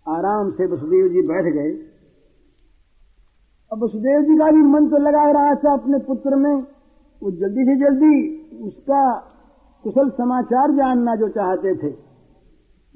[0.07, 1.71] आराम से वसुदेव जी बैठ गए,
[3.71, 6.55] अब वसुदेव जी का भी मन तो लगा रहा था अपने पुत्र में।
[7.23, 9.15] वो जल्दी से जल्दी उसका
[9.83, 12.06] कुशल समाचार जानना जो चाहते थे।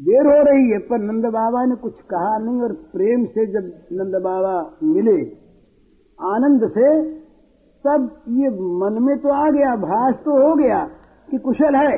[0.01, 3.65] देर हो रही है, पर नंद बाबा ने कुछ कहा नहीं और प्रेम से जब
[3.93, 4.53] नंद बाबा
[4.85, 5.17] मिले,
[6.19, 6.89] आनंद से,
[7.85, 10.79] तब ये मन में तो आ गया, भास तो हो गया
[11.29, 11.97] कि कुशल है।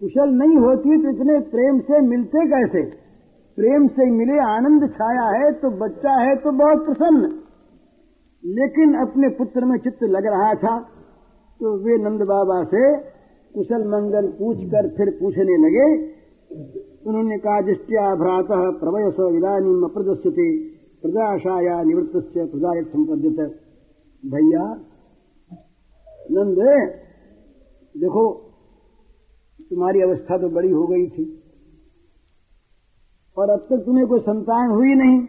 [0.00, 2.82] कुशल नहीं होती तो इतने प्रेम से मिलते कैसे?
[3.58, 7.32] प्रेम से मिले, आनंद छाया है तो बच्चा है तो बहुत प्रसन्न।
[8.44, 10.78] लेकिन अपने पुत्र में चित्त लग रहा था
[11.60, 12.84] तो वे नंद बाबा से
[13.54, 15.88] कुशल मंगल पूछकर फिर पूछने लगे
[16.50, 20.46] उन्होंने कहा दृष्टिया भ्रात प्रवयस इधानी अप्रदस्यते,
[21.02, 23.38] प्रजाशाया निवृत्त प्रजा संपद्यत
[24.22, 24.64] भैया,
[26.30, 26.58] नंद,
[27.94, 28.24] देखो,
[29.70, 31.26] तुम्हारी अवस्था तो बड़ी हो गई थी,
[33.36, 35.20] और अब तक तुम्हें कोई संतान हुई नहीं।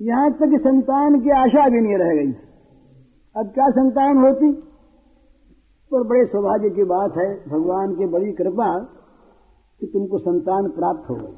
[0.00, 2.32] यहाँ तक संतान की आशा भी नहीं रह गई।
[3.36, 4.52] अब क्या संतान होती?
[5.92, 8.68] पर बड़े सौभाग्य की बात है, भगवान की बड़ी कृपा
[9.82, 11.32] कि तुमको संतान प्राप्त हो गई।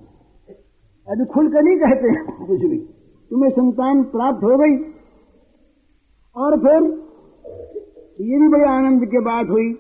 [1.07, 2.09] अभी खुलकर नहीं कहते
[2.47, 2.79] कुछ भी।
[3.31, 4.75] तुम्हें संतान प्राप्त हो गई।
[6.37, 6.89] और फिर
[8.21, 9.73] ये भी बड़े आनंद की बात हुई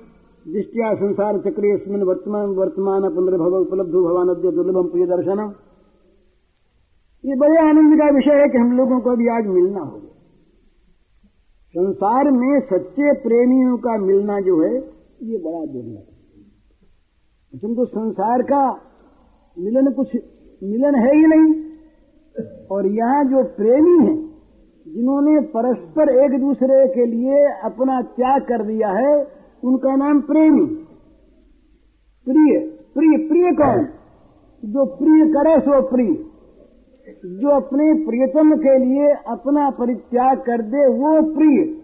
[0.46, 5.44] दृष्टिया संसार चक्र इसमें वर्तमान वर्तमान पुनर्भव, उपलब्ध भवान अद्य दुर्लभम प्रिय दर्शन।
[7.24, 10.11] ये बड़े आनंद का विषय है कि हम लोगों को अभी आज मिलना होगा
[11.74, 14.74] संसार में सच्चे प्रेमियों का मिलना जो है,
[15.22, 16.13] ये बड़ा दुर्लभ है।
[17.62, 18.71] तुमको संसार का
[19.59, 20.17] मिलन कुछ
[20.62, 21.64] मिलन है ही नहीं।
[22.71, 24.17] और यहाँ जो प्रेमी है,
[24.95, 29.29] जिन्होंने परस्पर एक दूसरे के लिए अपना त्याग कर दिया है,
[29.64, 30.67] उनका नाम प्रेमी।
[32.25, 32.59] प्रिय
[32.95, 33.85] प्रिय प्रिय कौन?
[34.64, 36.25] जो प्रिय करे सो प्रिय।
[37.25, 41.83] जो अपने प्रियतम के लिए अपना परित्याग कर दे, वो प्रिय।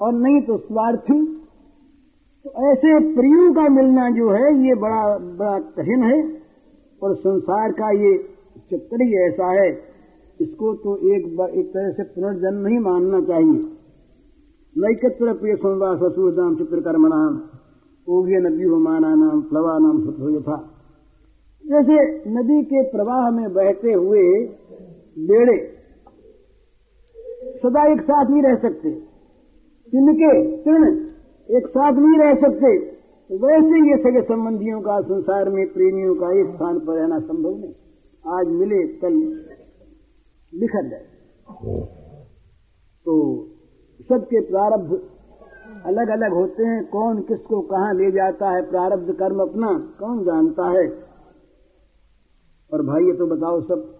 [0.00, 1.43] और नहीं तो स्वार्थी।
[2.44, 5.02] तो ऐसे प्रियों का मिलना जो है, ये बड़ा
[5.36, 6.16] बड़ा कठिन है,
[7.02, 8.10] और संसार का ये
[8.70, 9.70] चक्कर ही ऐसा है,
[10.40, 13.60] इसको तो एक एक तरह से पुनर्जन्म ही मानना चाहिए।
[14.76, 17.40] नैकत्र प्रिय संवास सूर्यदाम चित्रकर्मणाम
[18.06, 20.56] ओघ्य नदी हो माना नाम फ्लवा नाम सत्व यथा।
[21.64, 21.96] जैसे
[22.30, 24.24] नदी के प्रवाह में बहते हुए
[25.24, 25.56] बेड़े
[27.62, 28.90] सदा एक साथ नहीं रह सकते।
[29.92, 30.84] तिनके तृण
[31.50, 32.78] एक साथ नहीं रह सकते।
[33.34, 37.74] वैसे ये सगे संबंधियों का, संसार में प्रेमियों का एक स्थान पर रहना संभव नहीं।
[38.38, 39.44] आज मिले, कल
[40.60, 41.06] बिखर जाए।
[43.06, 43.44] तो
[44.08, 45.00] सबके प्रारब्ध
[45.84, 48.70] अलग अलग होते हैं। कौन किसको कहाँ ले जाता है?
[48.70, 50.88] प्रारब्ध कर्म अपना कौन जानता है?
[52.72, 53.94] और भाई, ये तो बताओ, सब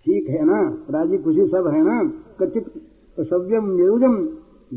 [0.00, 0.84] ठीक है ना?
[0.90, 2.12] राज़ी खुशी सब है ना?
[2.40, 2.64] कचित
[3.20, 4.16] सव्यम निरुजम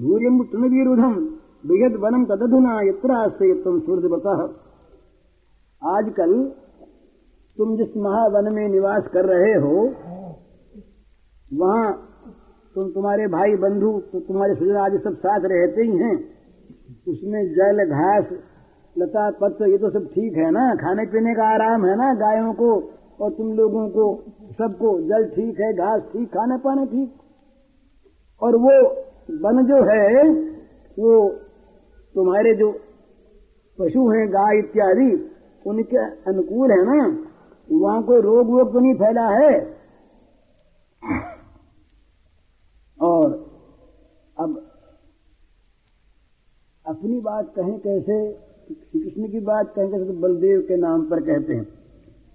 [0.02, 3.18] भूरियम तृणवीरुधम बृहद वनम तदधुना यत्र
[3.86, 4.34] सूर्य बता
[5.82, 6.32] आजकल
[7.58, 9.76] तुम जिस महावन में निवास कर रहे हो,
[11.52, 11.86] वहाँ
[12.76, 16.16] तुम तुम्हारे भाई बंधु तो तुम्हारे सुजन आदि सब साथ रहते ही हैं।
[17.08, 18.26] उसमें जल, घास,
[18.96, 20.64] लता पत्र ये तो सब ठीक है ना?
[20.76, 22.70] खाने पीने का आराम है ना गायों को
[23.20, 24.06] और तुम लोगों को?
[24.58, 27.10] सबको जल ठीक है, घास ठीक, खाने पाने ठीक।
[28.42, 28.76] और वो
[29.44, 30.02] वन जो है,
[30.98, 31.14] वो
[32.16, 32.72] तुम्हारे जो
[33.80, 35.32] पशु हैं, गाय इत्यादि,
[35.66, 37.28] उनके अनुकूल है ना?
[37.72, 39.78] वहाँ कोई रोग वोग तो नहीं फैला है?
[43.02, 43.32] और
[44.40, 44.70] अब
[46.86, 48.34] अपनी बात कहें कैसे,
[48.68, 51.64] श्री कृष्ण की बात कहें कैसे तो बलदेव के नाम पर कहते हैं।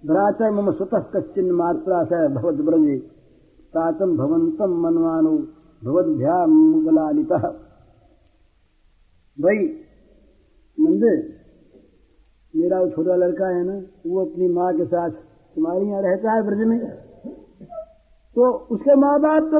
[0.05, 2.97] भ्रातर मम स्वतः कश्चिन मात्रा से भगवत ब्रजे
[3.73, 5.37] तातम भवंतम मनवानो
[5.83, 7.31] भवद्भ्या मुगलालित
[9.39, 9.57] भाई
[10.77, 11.03] नंद
[12.53, 13.73] मेरा वो छोटा लड़का है ना,
[14.07, 15.09] वो अपनी माँ के साथ
[15.55, 16.79] तुम्हारे यहाँ रहता है ब्रज में।
[18.35, 19.59] तो उसके माँ बाप तो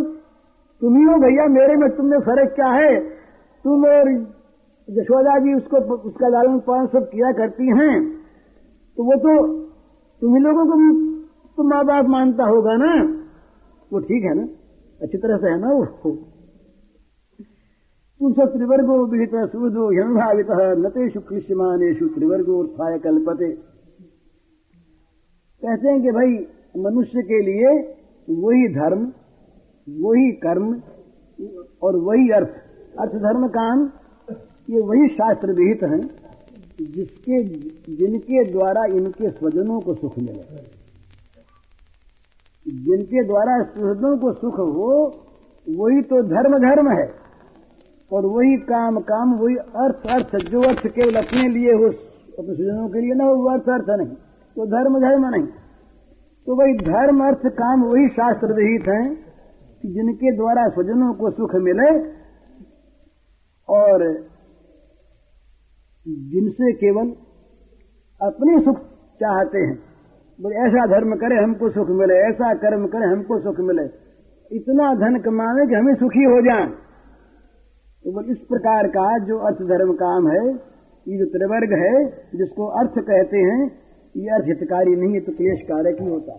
[0.81, 2.99] तुम ही हो भैया, मेरे में तुमने फ़र्क क्या है?
[3.65, 4.11] तुम और
[4.89, 7.95] यशोदा जी उसको, उसका लालन पालन सब किया करती हैं।
[8.97, 9.35] तो वो तो
[10.21, 10.75] तुम ही लोगों को
[11.57, 12.91] तो माँ बाप मानता होगा ना?
[13.93, 14.47] वो ठीक है ना?
[15.01, 16.11] अच्छी तरह से है ना वो?
[18.19, 23.51] सब त्रिवर्गो विहित सूदो यंभावित नतेषु कृष्यमानेशु त्रिवर्गोत्थाय कल्पते
[25.63, 27.95] कहते हैं कि भाई, मनुष्य के लिए
[28.29, 29.05] वही धर्म,
[30.01, 30.81] वही कर्म
[31.83, 32.49] और वही अर्थ
[32.99, 33.91] अर्थ धर्म काम
[34.69, 36.01] ये वही शास्त्र विहित हैं,
[36.85, 37.43] जिसके,
[37.95, 40.43] जिनके द्वारा इनके स्वजनों को सुख मिले।
[42.71, 45.07] जिनके द्वारा स्वजनों को सुख हो,
[45.67, 47.18] वही तो धर्म धर्म है।
[48.13, 51.85] और वही काम काम, वही अर्थ अर्थ, जो अर्थ केवल अपने लिए हो,
[52.39, 54.15] अपने स्वजनों के लिए ना हो वो अर्थ अर्थ नहीं।
[54.55, 55.47] तो धर्म धर्म नहीं।
[56.45, 59.15] तो वही धर्म, अर्थ, काम, वही शास्त्र विहित हैं
[59.81, 61.99] कि जिनके द्वारा स्वजनों को सुख मिले
[63.69, 64.13] और
[66.07, 67.07] जिनसे केवल
[68.21, 68.77] अपने सुख
[69.19, 69.79] चाहते हैं।
[70.41, 73.83] बोले, ऐसा धर्म करे, हमको सुख मिले, ऐसा कर्म करे, हमको सुख मिले।
[74.55, 76.88] इतना धन कमावे कि हमें सुखी हो जाए।
[78.05, 80.43] तो बोले इस प्रकार का जो अर्थ धर्म काम है,
[81.07, 81.95] ये जो त्रिवर्ग है,
[82.37, 83.61] जिसको अर्थ कहते हैं,
[84.15, 86.37] ये अर्थ हितकारी नहीं है तो क्लेश कारक ही होता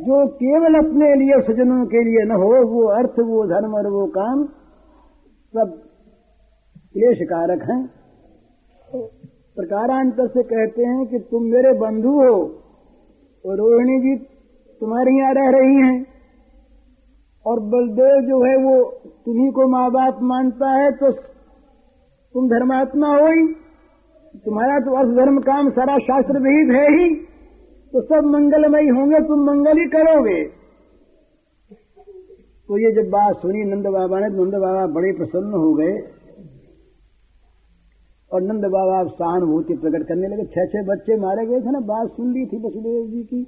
[0.00, 4.06] जो केवल अपने लिए सजनों के लिए न हो, वो अर्थ, वो धर्म और वो
[4.08, 4.44] काम
[5.54, 5.72] सब
[6.94, 7.80] क्लेश कारक हैं।
[9.56, 12.36] प्रकारांतर से कहते हैं कि तुम मेरे बंधु हो,
[13.44, 14.14] और रोहिणी जी
[14.80, 15.98] तुम्हारे यहाँ रह रही हैं।
[17.46, 18.74] और बलदेव जो है वो
[19.26, 21.10] तुम्ही को माँ बाप मानता है तो
[22.34, 23.46] तुम धर्मात्मा हो ही।
[24.40, 27.08] तुम्हारा तो अर्थ धर्म काम सारा शास्त्र विहित है ही
[27.92, 30.42] तो सब मंगलमयी होंगे, तुम मंगल ही करोगे।
[32.68, 35.94] तो ये जब बात सुनी, नंद बाबा ने तो नंद बाबा बड़े प्रसन्न हो गए।
[38.30, 42.08] और नंद बाबा सहानुभूति प्रकट करने लगे। छह छह बच्चे मारे गए थे ना, बात
[42.10, 43.42] सुन ली थी वसुदेव जी की।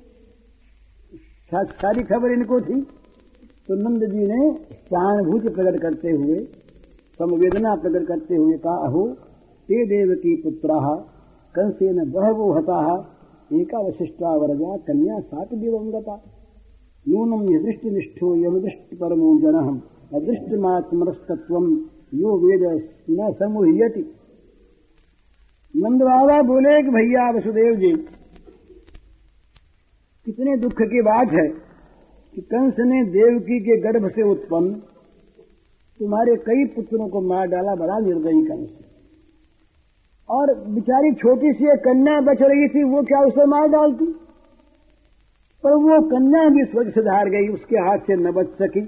[1.53, 2.81] सारी खबर इनको थी।
[3.73, 6.39] तो नंद जी ने सहानुभूति प्रकट करते हुए
[7.19, 9.09] समवेदना प्रकट करते हुए कहा, अहो,
[9.69, 10.97] ते देव की पुत्रा
[11.55, 12.79] कंसे न बहवो हता
[13.53, 16.23] एका वशिष्ठा वरजा कन्या सात दिवंगता।
[17.09, 19.81] नूनम यदृष्टि निष्ठो यमदृष्टि परमो जन
[20.15, 21.55] अदृष्टिमात्मरस्तत्व
[22.15, 24.01] यो वेद न समुह्यति।
[25.77, 27.97] नंद बाबा बोले कि भैया वसुदेव जी,
[30.27, 31.72] कितने दुख की बात है।
[32.35, 34.75] कि कंस ने देवकी के गर्भ से उत्पन्न
[35.99, 38.69] तुम्हारे कई पुत्रों को मार डाला, बड़ा निर्दयी कंस।
[40.31, 44.07] और बिचारी छोटी सी एक कन्या बच रही थी, वो क्या उसे मार डालती?
[45.63, 48.81] पर वो कन्या भी स्वर्ग सुधार गई, उसके हाथ से न बच सकी।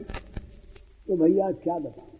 [1.08, 2.14] तो भैया क्या बताएँ?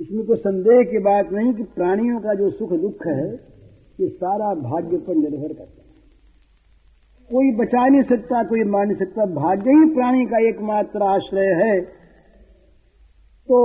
[0.00, 3.34] इसमें कोई संदेह की बात नहीं कि प्राणियों का जो सुख दुख है,
[4.00, 5.83] ये सारा भाग्य पर निर्भर करता है।
[7.30, 11.80] कोई बचा नहीं सकता, कोई मार नहीं सकता। भाग्य ही प्राणी का एकमात्र आश्रय है।
[13.48, 13.58] तो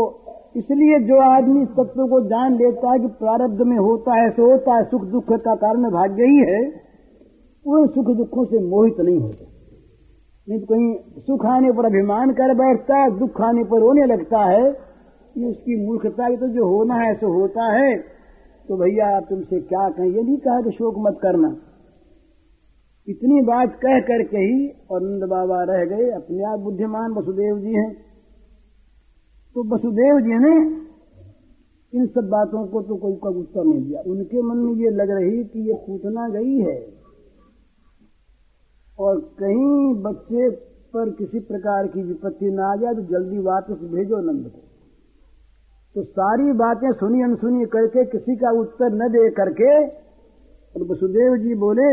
[0.56, 4.52] इसलिए जो आदमी इस तत्व को जान लेता है कि प्रारब्ध में होता है, सो
[4.52, 6.62] होता है, सुख दुख का कारण भाग्य ही है
[7.66, 9.46] वो सुख दुखों से मोहित नहीं होता।
[10.48, 14.40] नहीं तो कहीं सुख आने पर अभिमान कर बैठता है, दुख आने पर रोने लगता
[14.40, 14.64] है,
[15.38, 17.96] ये उसकी मूर्खता तो जो होना है, सो होता है।
[18.70, 20.08] तो भैया तुमसे क्या कहें?
[20.08, 21.50] ये नहीं कहा कि शोक मत करना।
[23.10, 27.92] इतनी बात कह करके ही नंद बाबा रह गए। अपने आप बुद्धिमान वसुदेव जी हैं।
[29.56, 30.54] तो वसुदेव जी ने
[31.94, 35.10] इन सब बातों को तो कोई का उत्तर नहीं दिया। उनके मन में ये लग
[35.10, 36.78] रही कि ये पूछना गई है।
[39.00, 40.50] और कहीं बच्चे
[40.94, 44.62] पर किसी प्रकार की विपत्ति ना आ जाए तो जल्दी वापस भेजो नंद को।
[45.96, 51.56] तो सारी बातें सुनी अनसुनी करके किसी का उत्तर न दे करके और वसुदेव जी
[51.56, 51.92] बोले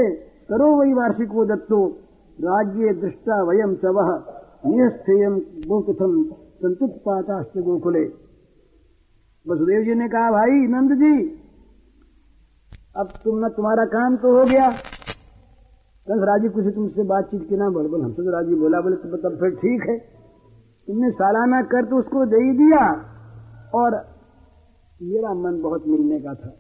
[0.49, 1.87] करो वही वार्षिक वो दत्तो।
[2.39, 3.99] राज्य दृष्टा वयम चव
[4.67, 8.05] निस्थेयम गोकुथम संतुत्पाताश्च गोकुले।
[9.47, 11.43] वसुदेव जी ने कहा, भाई नंद जी
[12.97, 14.71] अब तुम ना तुम्हारा काम तो हो गया।
[16.07, 19.17] कंस राज़ी कुछ तुमसे बातचीत की ना, बोल बोल, हमसे तो राज़ी बोला, बोले तो
[19.17, 19.99] तब फिर ठीक है।
[20.89, 23.07] तुमने सालाना कर तो उसको दे ही दिया।
[23.75, 23.91] और
[25.03, 26.51] मेरा मन बहुत मिलने का था।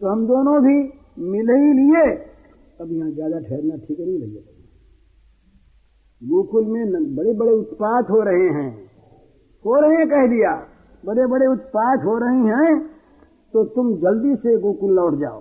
[0.00, 0.78] तो हम दोनों भी
[1.18, 2.35] मिल ही लिए।
[2.78, 4.40] अब यहाँ ज़्यादा ठहरना ठीक नहीं लगे
[6.22, 8.70] गोकुल में बड़े बड़े उत्पात हो रहे हैं।
[9.64, 10.52] हो रहे हैं कह दिया।
[11.04, 12.70] बड़े बड़े उत्पात हो रहे हैं
[13.54, 15.40] तो तुम जल्दी से गोकुल लौट जाओ।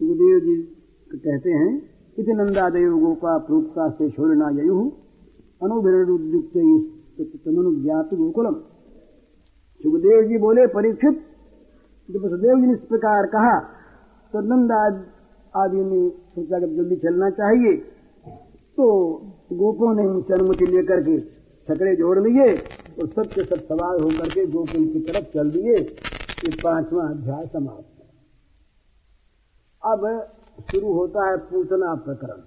[0.00, 0.56] सुखदेव जी
[1.10, 1.70] कहते हैं,
[2.16, 4.78] इति नंदादेव गोपा प्रोक्ता से छोड़ना ययु।
[5.60, 6.56] अनुभिरुक्त
[7.38, 8.54] तमनुज्ञात गोकुलम।
[9.80, 11.22] सुखदेव जी बोले, परीक्षित।
[12.08, 13.58] जब वसुदेव जी ने इस प्रकार कहा
[14.32, 14.80] तो नंदा
[15.56, 17.76] आदि ने सोचा कि जल्दी चलना चाहिए।
[18.76, 19.14] तो
[19.52, 21.20] गोपों ने उनसे अनुमति लेकर के
[21.68, 22.54] छकड़े जोड़ लिए
[23.00, 25.76] और सबके सब सवार होकर के गोकुल की तरफ़ चल दिए।
[26.44, 27.94] ये पांचवा अध्याय समाप्त
[29.84, 30.28] अब
[30.70, 32.40] शुरू होता है पूतना प्रकरण।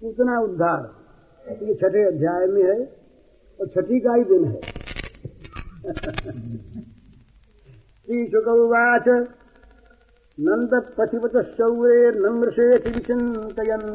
[0.00, 0.94] पूतना उद्धार।
[1.62, 2.86] ये छठे अध्याय में है
[3.60, 4.62] और छठी का ही दिन है।
[8.06, 9.28] श्री शुकवाच
[10.42, 13.88] नंद पथिवत शौरेर्नमृषेति विचिन्तयन्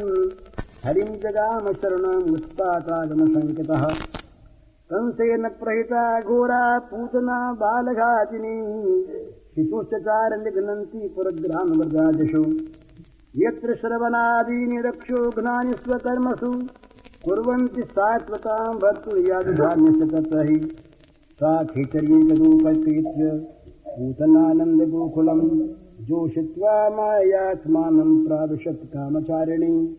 [0.85, 3.85] हरिं जगाम शरणमुत्पातागम संकितः
[4.91, 8.53] कंसेन प्रहिता घोरा पूतना बालघातिनी।
[9.55, 12.43] शिशुश्चार निघ्नन्ति पुरग्रामवृदादिषु
[13.35, 16.51] यत्र श्रवणादीनि रक्षोघ्नानि स्वकर्मसु,
[17.23, 20.59] कुर्वन्ति सात्वताम् भर्तुर्यादधान्यस्य तत्र हि
[21.33, 23.31] सा खिचरीकरूपस्कृत्य
[23.87, 29.97] पूतनानन्दगोकुलम्। जोषित्वा मायात्मानम् प्राविशत् कामचारिणी।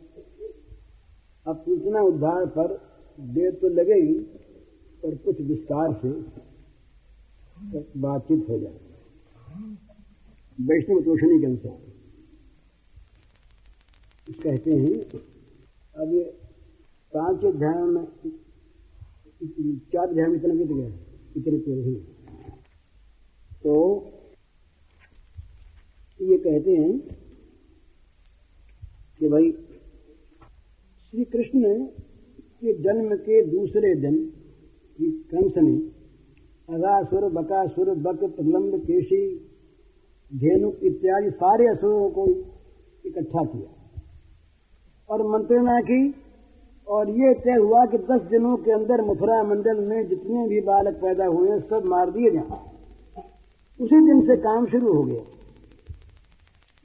[1.47, 2.69] अब पूतना उद्धार पर
[3.21, 4.19] देर तो लगेगी
[5.05, 6.11] और कुछ विस्तार से
[8.01, 8.79] बातचीत हो जाए।
[10.61, 11.79] वैष्णव तोषणी के अनुसार।
[14.43, 14.95] कहते हैं,
[15.97, 16.25] अब ये
[17.13, 18.07] पाँच अध्याय में
[19.93, 20.87] चार अध्याय में इतना बीत गया
[21.37, 21.95] इतने पेड़ ही।
[23.63, 23.75] तो
[26.21, 26.99] ये कहते हैं
[29.19, 29.51] कि भाई
[31.01, 31.85] श्री कृष्ण
[32.61, 34.33] के जन्म के दूसरे दिन
[35.01, 35.77] कंस ने
[36.75, 39.37] अगासुर, बकासुर, बक प्रलम्ब केशी,
[40.35, 42.27] धेनु इत्यादि सारे असुरों को
[43.07, 44.01] इकट्ठा किया।
[45.11, 46.15] और मंत्रणा की,
[46.89, 50.95] और ये तय हुआ कि दस दिनों के अंदर मथुरा मंडल में जितने भी बालक
[50.95, 52.61] पैदा हुए सब मार दिए जाए।
[53.81, 55.36] उसी दिन से काम शुरू हो गया।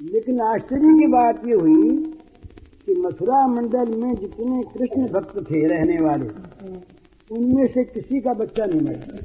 [0.01, 1.89] लेकिन आश्चर्य की बात ये हुई
[2.85, 6.25] कि मथुरा मंडल में जितने कृष्ण भक्त थे रहने वाले,
[7.31, 9.17] उनमें से किसी का बच्चा नहीं मरा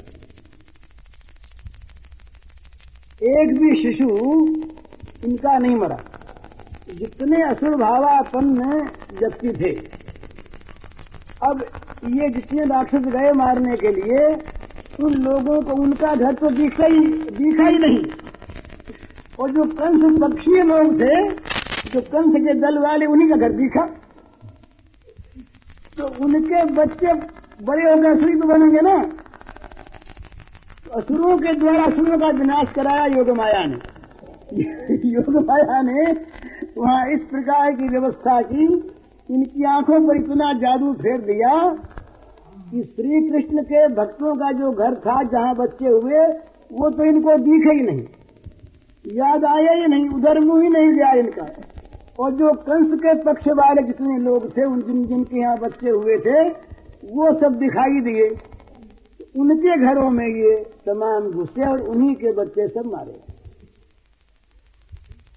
[3.22, 4.09] एक भी शिशु
[5.29, 5.99] इनका नहीं मरा।
[6.95, 8.61] जितने असुर भावापन्न
[9.18, 9.70] व्यक्ति थे।
[11.43, 11.64] अब
[12.05, 14.35] ये जितने राक्षस गए मारने के लिए,
[15.05, 18.26] उन लोगों को उनका घर तो दिखा ही दिखा ही नहीं।
[19.41, 21.28] और जो कंस पक्षीय लोग थे,
[21.91, 23.87] जो कंस के दल वाले, उन्हीं का घर दिखा।
[25.99, 27.12] तो उनके बच्चे
[27.64, 29.03] बड़े होकर असुरी तो बनेंगे ना।
[30.97, 33.76] असुरों के द्वारा असुरों का विनाश कराया योग माया ने।
[35.09, 36.12] योग माया ने
[36.78, 38.64] वहाँ इस प्रकार की व्यवस्था की,
[39.30, 41.68] इनकी आँखों पर इतना जादू फेर दिया
[42.70, 46.26] कि श्री कृष्ण के भक्तों का जो घर था, जहाँ बच्चे हुए,
[46.72, 48.07] वो तो इनको दिखे ही नहीं।
[49.07, 51.46] याद आया ही नहीं, उधर मुँह ही नहीं गया इनका।
[52.18, 56.16] और जो कंस के पक्ष वाले जितने लोग थे, उन जिन जिनके यहाँ बच्चे हुए
[56.18, 56.42] थे,
[57.11, 58.28] वो सब दिखाई दिए।
[59.38, 60.54] उनके घरों में ये
[60.86, 63.12] तमाम घुसे और उन्हीं के बच्चे सब मारे।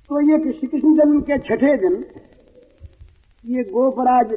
[0.09, 2.03] तो ये श्री कृष्ण जन्म के छठे दिन,
[3.45, 4.32] ये गोपराज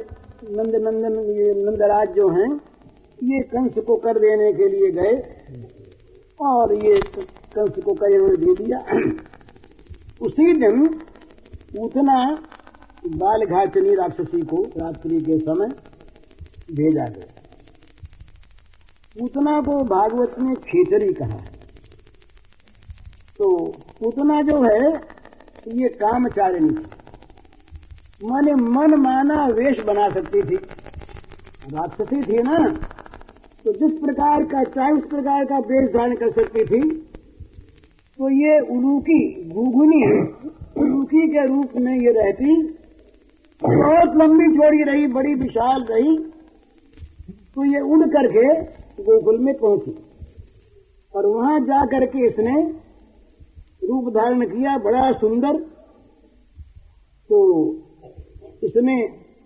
[0.49, 2.49] नंद नंदन ये नंदराज जो हैं,
[3.19, 5.15] ये कंस को कर देने के लिए गए।
[6.39, 6.99] और ये
[7.57, 8.79] कंस को कर दे दिया।
[10.21, 10.81] उसी दिन
[11.79, 12.17] उतना
[13.15, 15.67] बाल घाचनी राक्षसी को रात्रि के समय
[16.71, 17.31] भेजा गया।
[19.15, 21.51] पूतना को भागवत ने खेतरी कहा है।
[23.37, 23.47] तो
[23.99, 24.91] पूतना जो है,
[25.81, 26.85] ये कामचारिणी थी।
[28.23, 30.55] माने मन माना वेश बना सकती थी।
[31.67, 32.57] राक्षसी थी ना
[33.65, 36.79] तो जिस प्रकार का चाहे उस प्रकार का वेश धारण कर सकती थी
[38.19, 39.19] तो ये उलूकी
[40.01, 40.21] है।
[40.77, 42.55] उलूकी के रूप में ये रहती।
[43.61, 46.17] बहुत लंबी चौड़ी रही, बड़ी विशाल रही।
[47.55, 48.61] तो ये उड़ करके
[49.03, 49.95] गोकुल में पहुँची।
[51.15, 52.61] और वहाँ जा करके इसने
[53.87, 55.57] रूप धारण किया, बड़ा सुंदर।
[57.29, 57.37] तो
[58.63, 58.95] इसने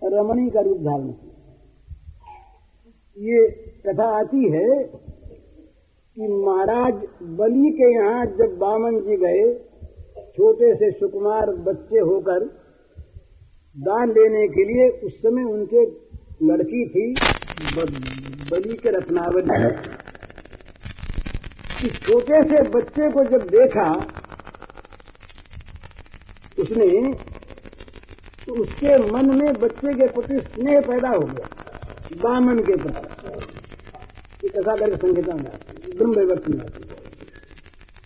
[0.04, 1.34] रमणी का रूप धारण किया।
[3.18, 3.48] ये
[3.86, 4.84] कथा आती है
[6.18, 6.94] कि महाराज
[7.38, 9.42] बलि के यहाँ जब बामन जी गए,
[10.36, 12.46] छोटे से सुकुमार बच्चे होकर
[13.76, 15.84] दान देने के लिए उस समय उनके
[16.42, 17.04] लड़की थी
[18.50, 19.60] बली के रत्नावली।
[21.86, 23.88] इस छोटे से बच्चे को जब देखा,
[26.58, 26.88] उसने
[28.46, 31.48] तो उसके मन में बच्चे के प्रति स्नेह पैदा हो गया,
[32.22, 33.06] बामन के प्रति।
[34.48, 35.34] कथा करके संहिता
[35.98, 36.66] ब्रह्म विवर्तन में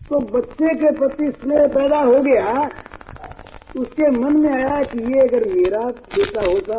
[0.09, 2.69] तो बच्चे के प्रति स्नेह पैदा हो गया,
[3.81, 5.81] उसके मन में आया कि ये अगर मेरा
[6.17, 6.79] बेटा होता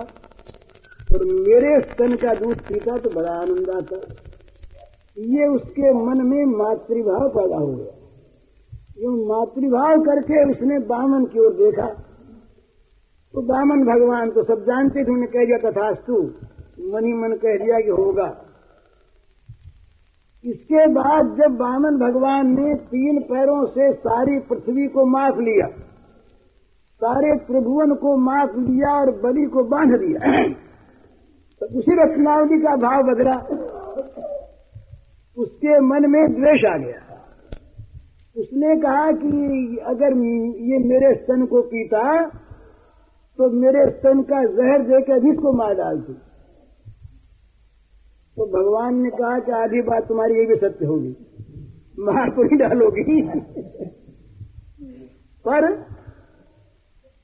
[1.13, 3.97] और मेरे स्तन का दूध पीता तो बड़ा आनंद आता।
[5.17, 7.93] ये उसके मन में मातृभाव पैदा हो गया।
[8.97, 11.87] जो मातृभाव करके उसने बामन की ओर देखा।
[13.33, 16.17] तो बामन भगवान तो सब जानते थे, उन्हें कह दिया, तथास्तु,
[16.93, 18.27] मनी मन कह दिया कि होगा।
[20.43, 25.67] इसके बाद जब बामन भगवान ने तीन पैरों से सारी पृथ्वी को माफ़ लिया,
[27.01, 30.31] सारे त्रिभुवन को माफ़ लिया और बलि को बाँध दिया
[31.61, 33.37] तो उसी रत्नावली का भाव बदला।
[35.37, 36.99] उसके मन में द्वेष आ गया।
[38.35, 40.17] उसने कहा कि अगर
[40.65, 42.03] ये मेरे स्तन को पीता
[43.39, 46.13] तो मेरे स्तन का जहर देकर भी इसको मार डालती।
[48.37, 51.15] तो भगवान ने कहा कि आधी बात तुम्हारी ये भी सत्य होगी।
[52.01, 53.21] मार तो ही डालोगी।
[55.45, 55.67] पर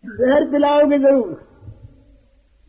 [0.04, 1.32] जहर पिलाओगे ज़रूर।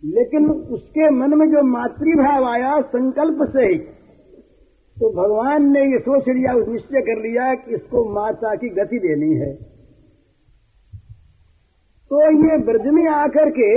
[0.03, 3.79] लेकिन उसके मन में जो मातृभाव आया संकल्प से ही
[4.97, 8.99] तो भगवान ने ये सोच लिया, उस निश्चय कर लिया कि इसको माता की गति
[8.99, 9.53] देनी है।
[12.11, 13.71] तो ये ब्रज में आकर के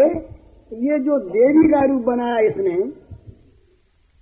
[0.72, 2.76] ये जो देवी का रूप बनाया इसने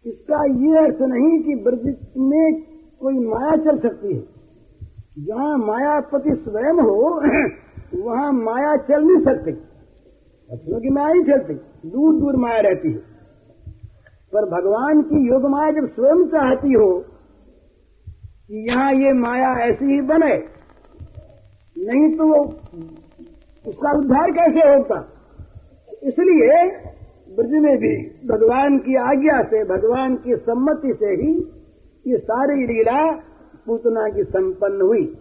[0.05, 2.61] इसका ये अर्थ नहीं कि ब्रज में
[3.01, 4.21] कोई माया चल सकती है।
[5.19, 7.21] जहाँ मायापति स्वयं हो,
[8.03, 9.51] वहाँ माया चल नहीं सकती।
[10.57, 11.53] क्योंकि माया ही चलती
[11.89, 12.97] दूर दूर माया रहती है।
[14.33, 17.05] पर भगवान की योग माया जब स्वयं चाहती हो,
[18.47, 20.61] कि यहाँ ये माया ऐसी ही बने,
[21.77, 22.43] नहीं तो
[23.69, 25.07] उसका उद्धार कैसे होता
[26.03, 26.67] इसलिए
[27.35, 27.95] ब्रज में भी
[28.27, 31.33] भगवान की आज्ञा से, भगवान की सम्मति से ही
[32.05, 33.11] ये सारी लीला
[33.65, 35.20] पूतना की संपन्न हुई।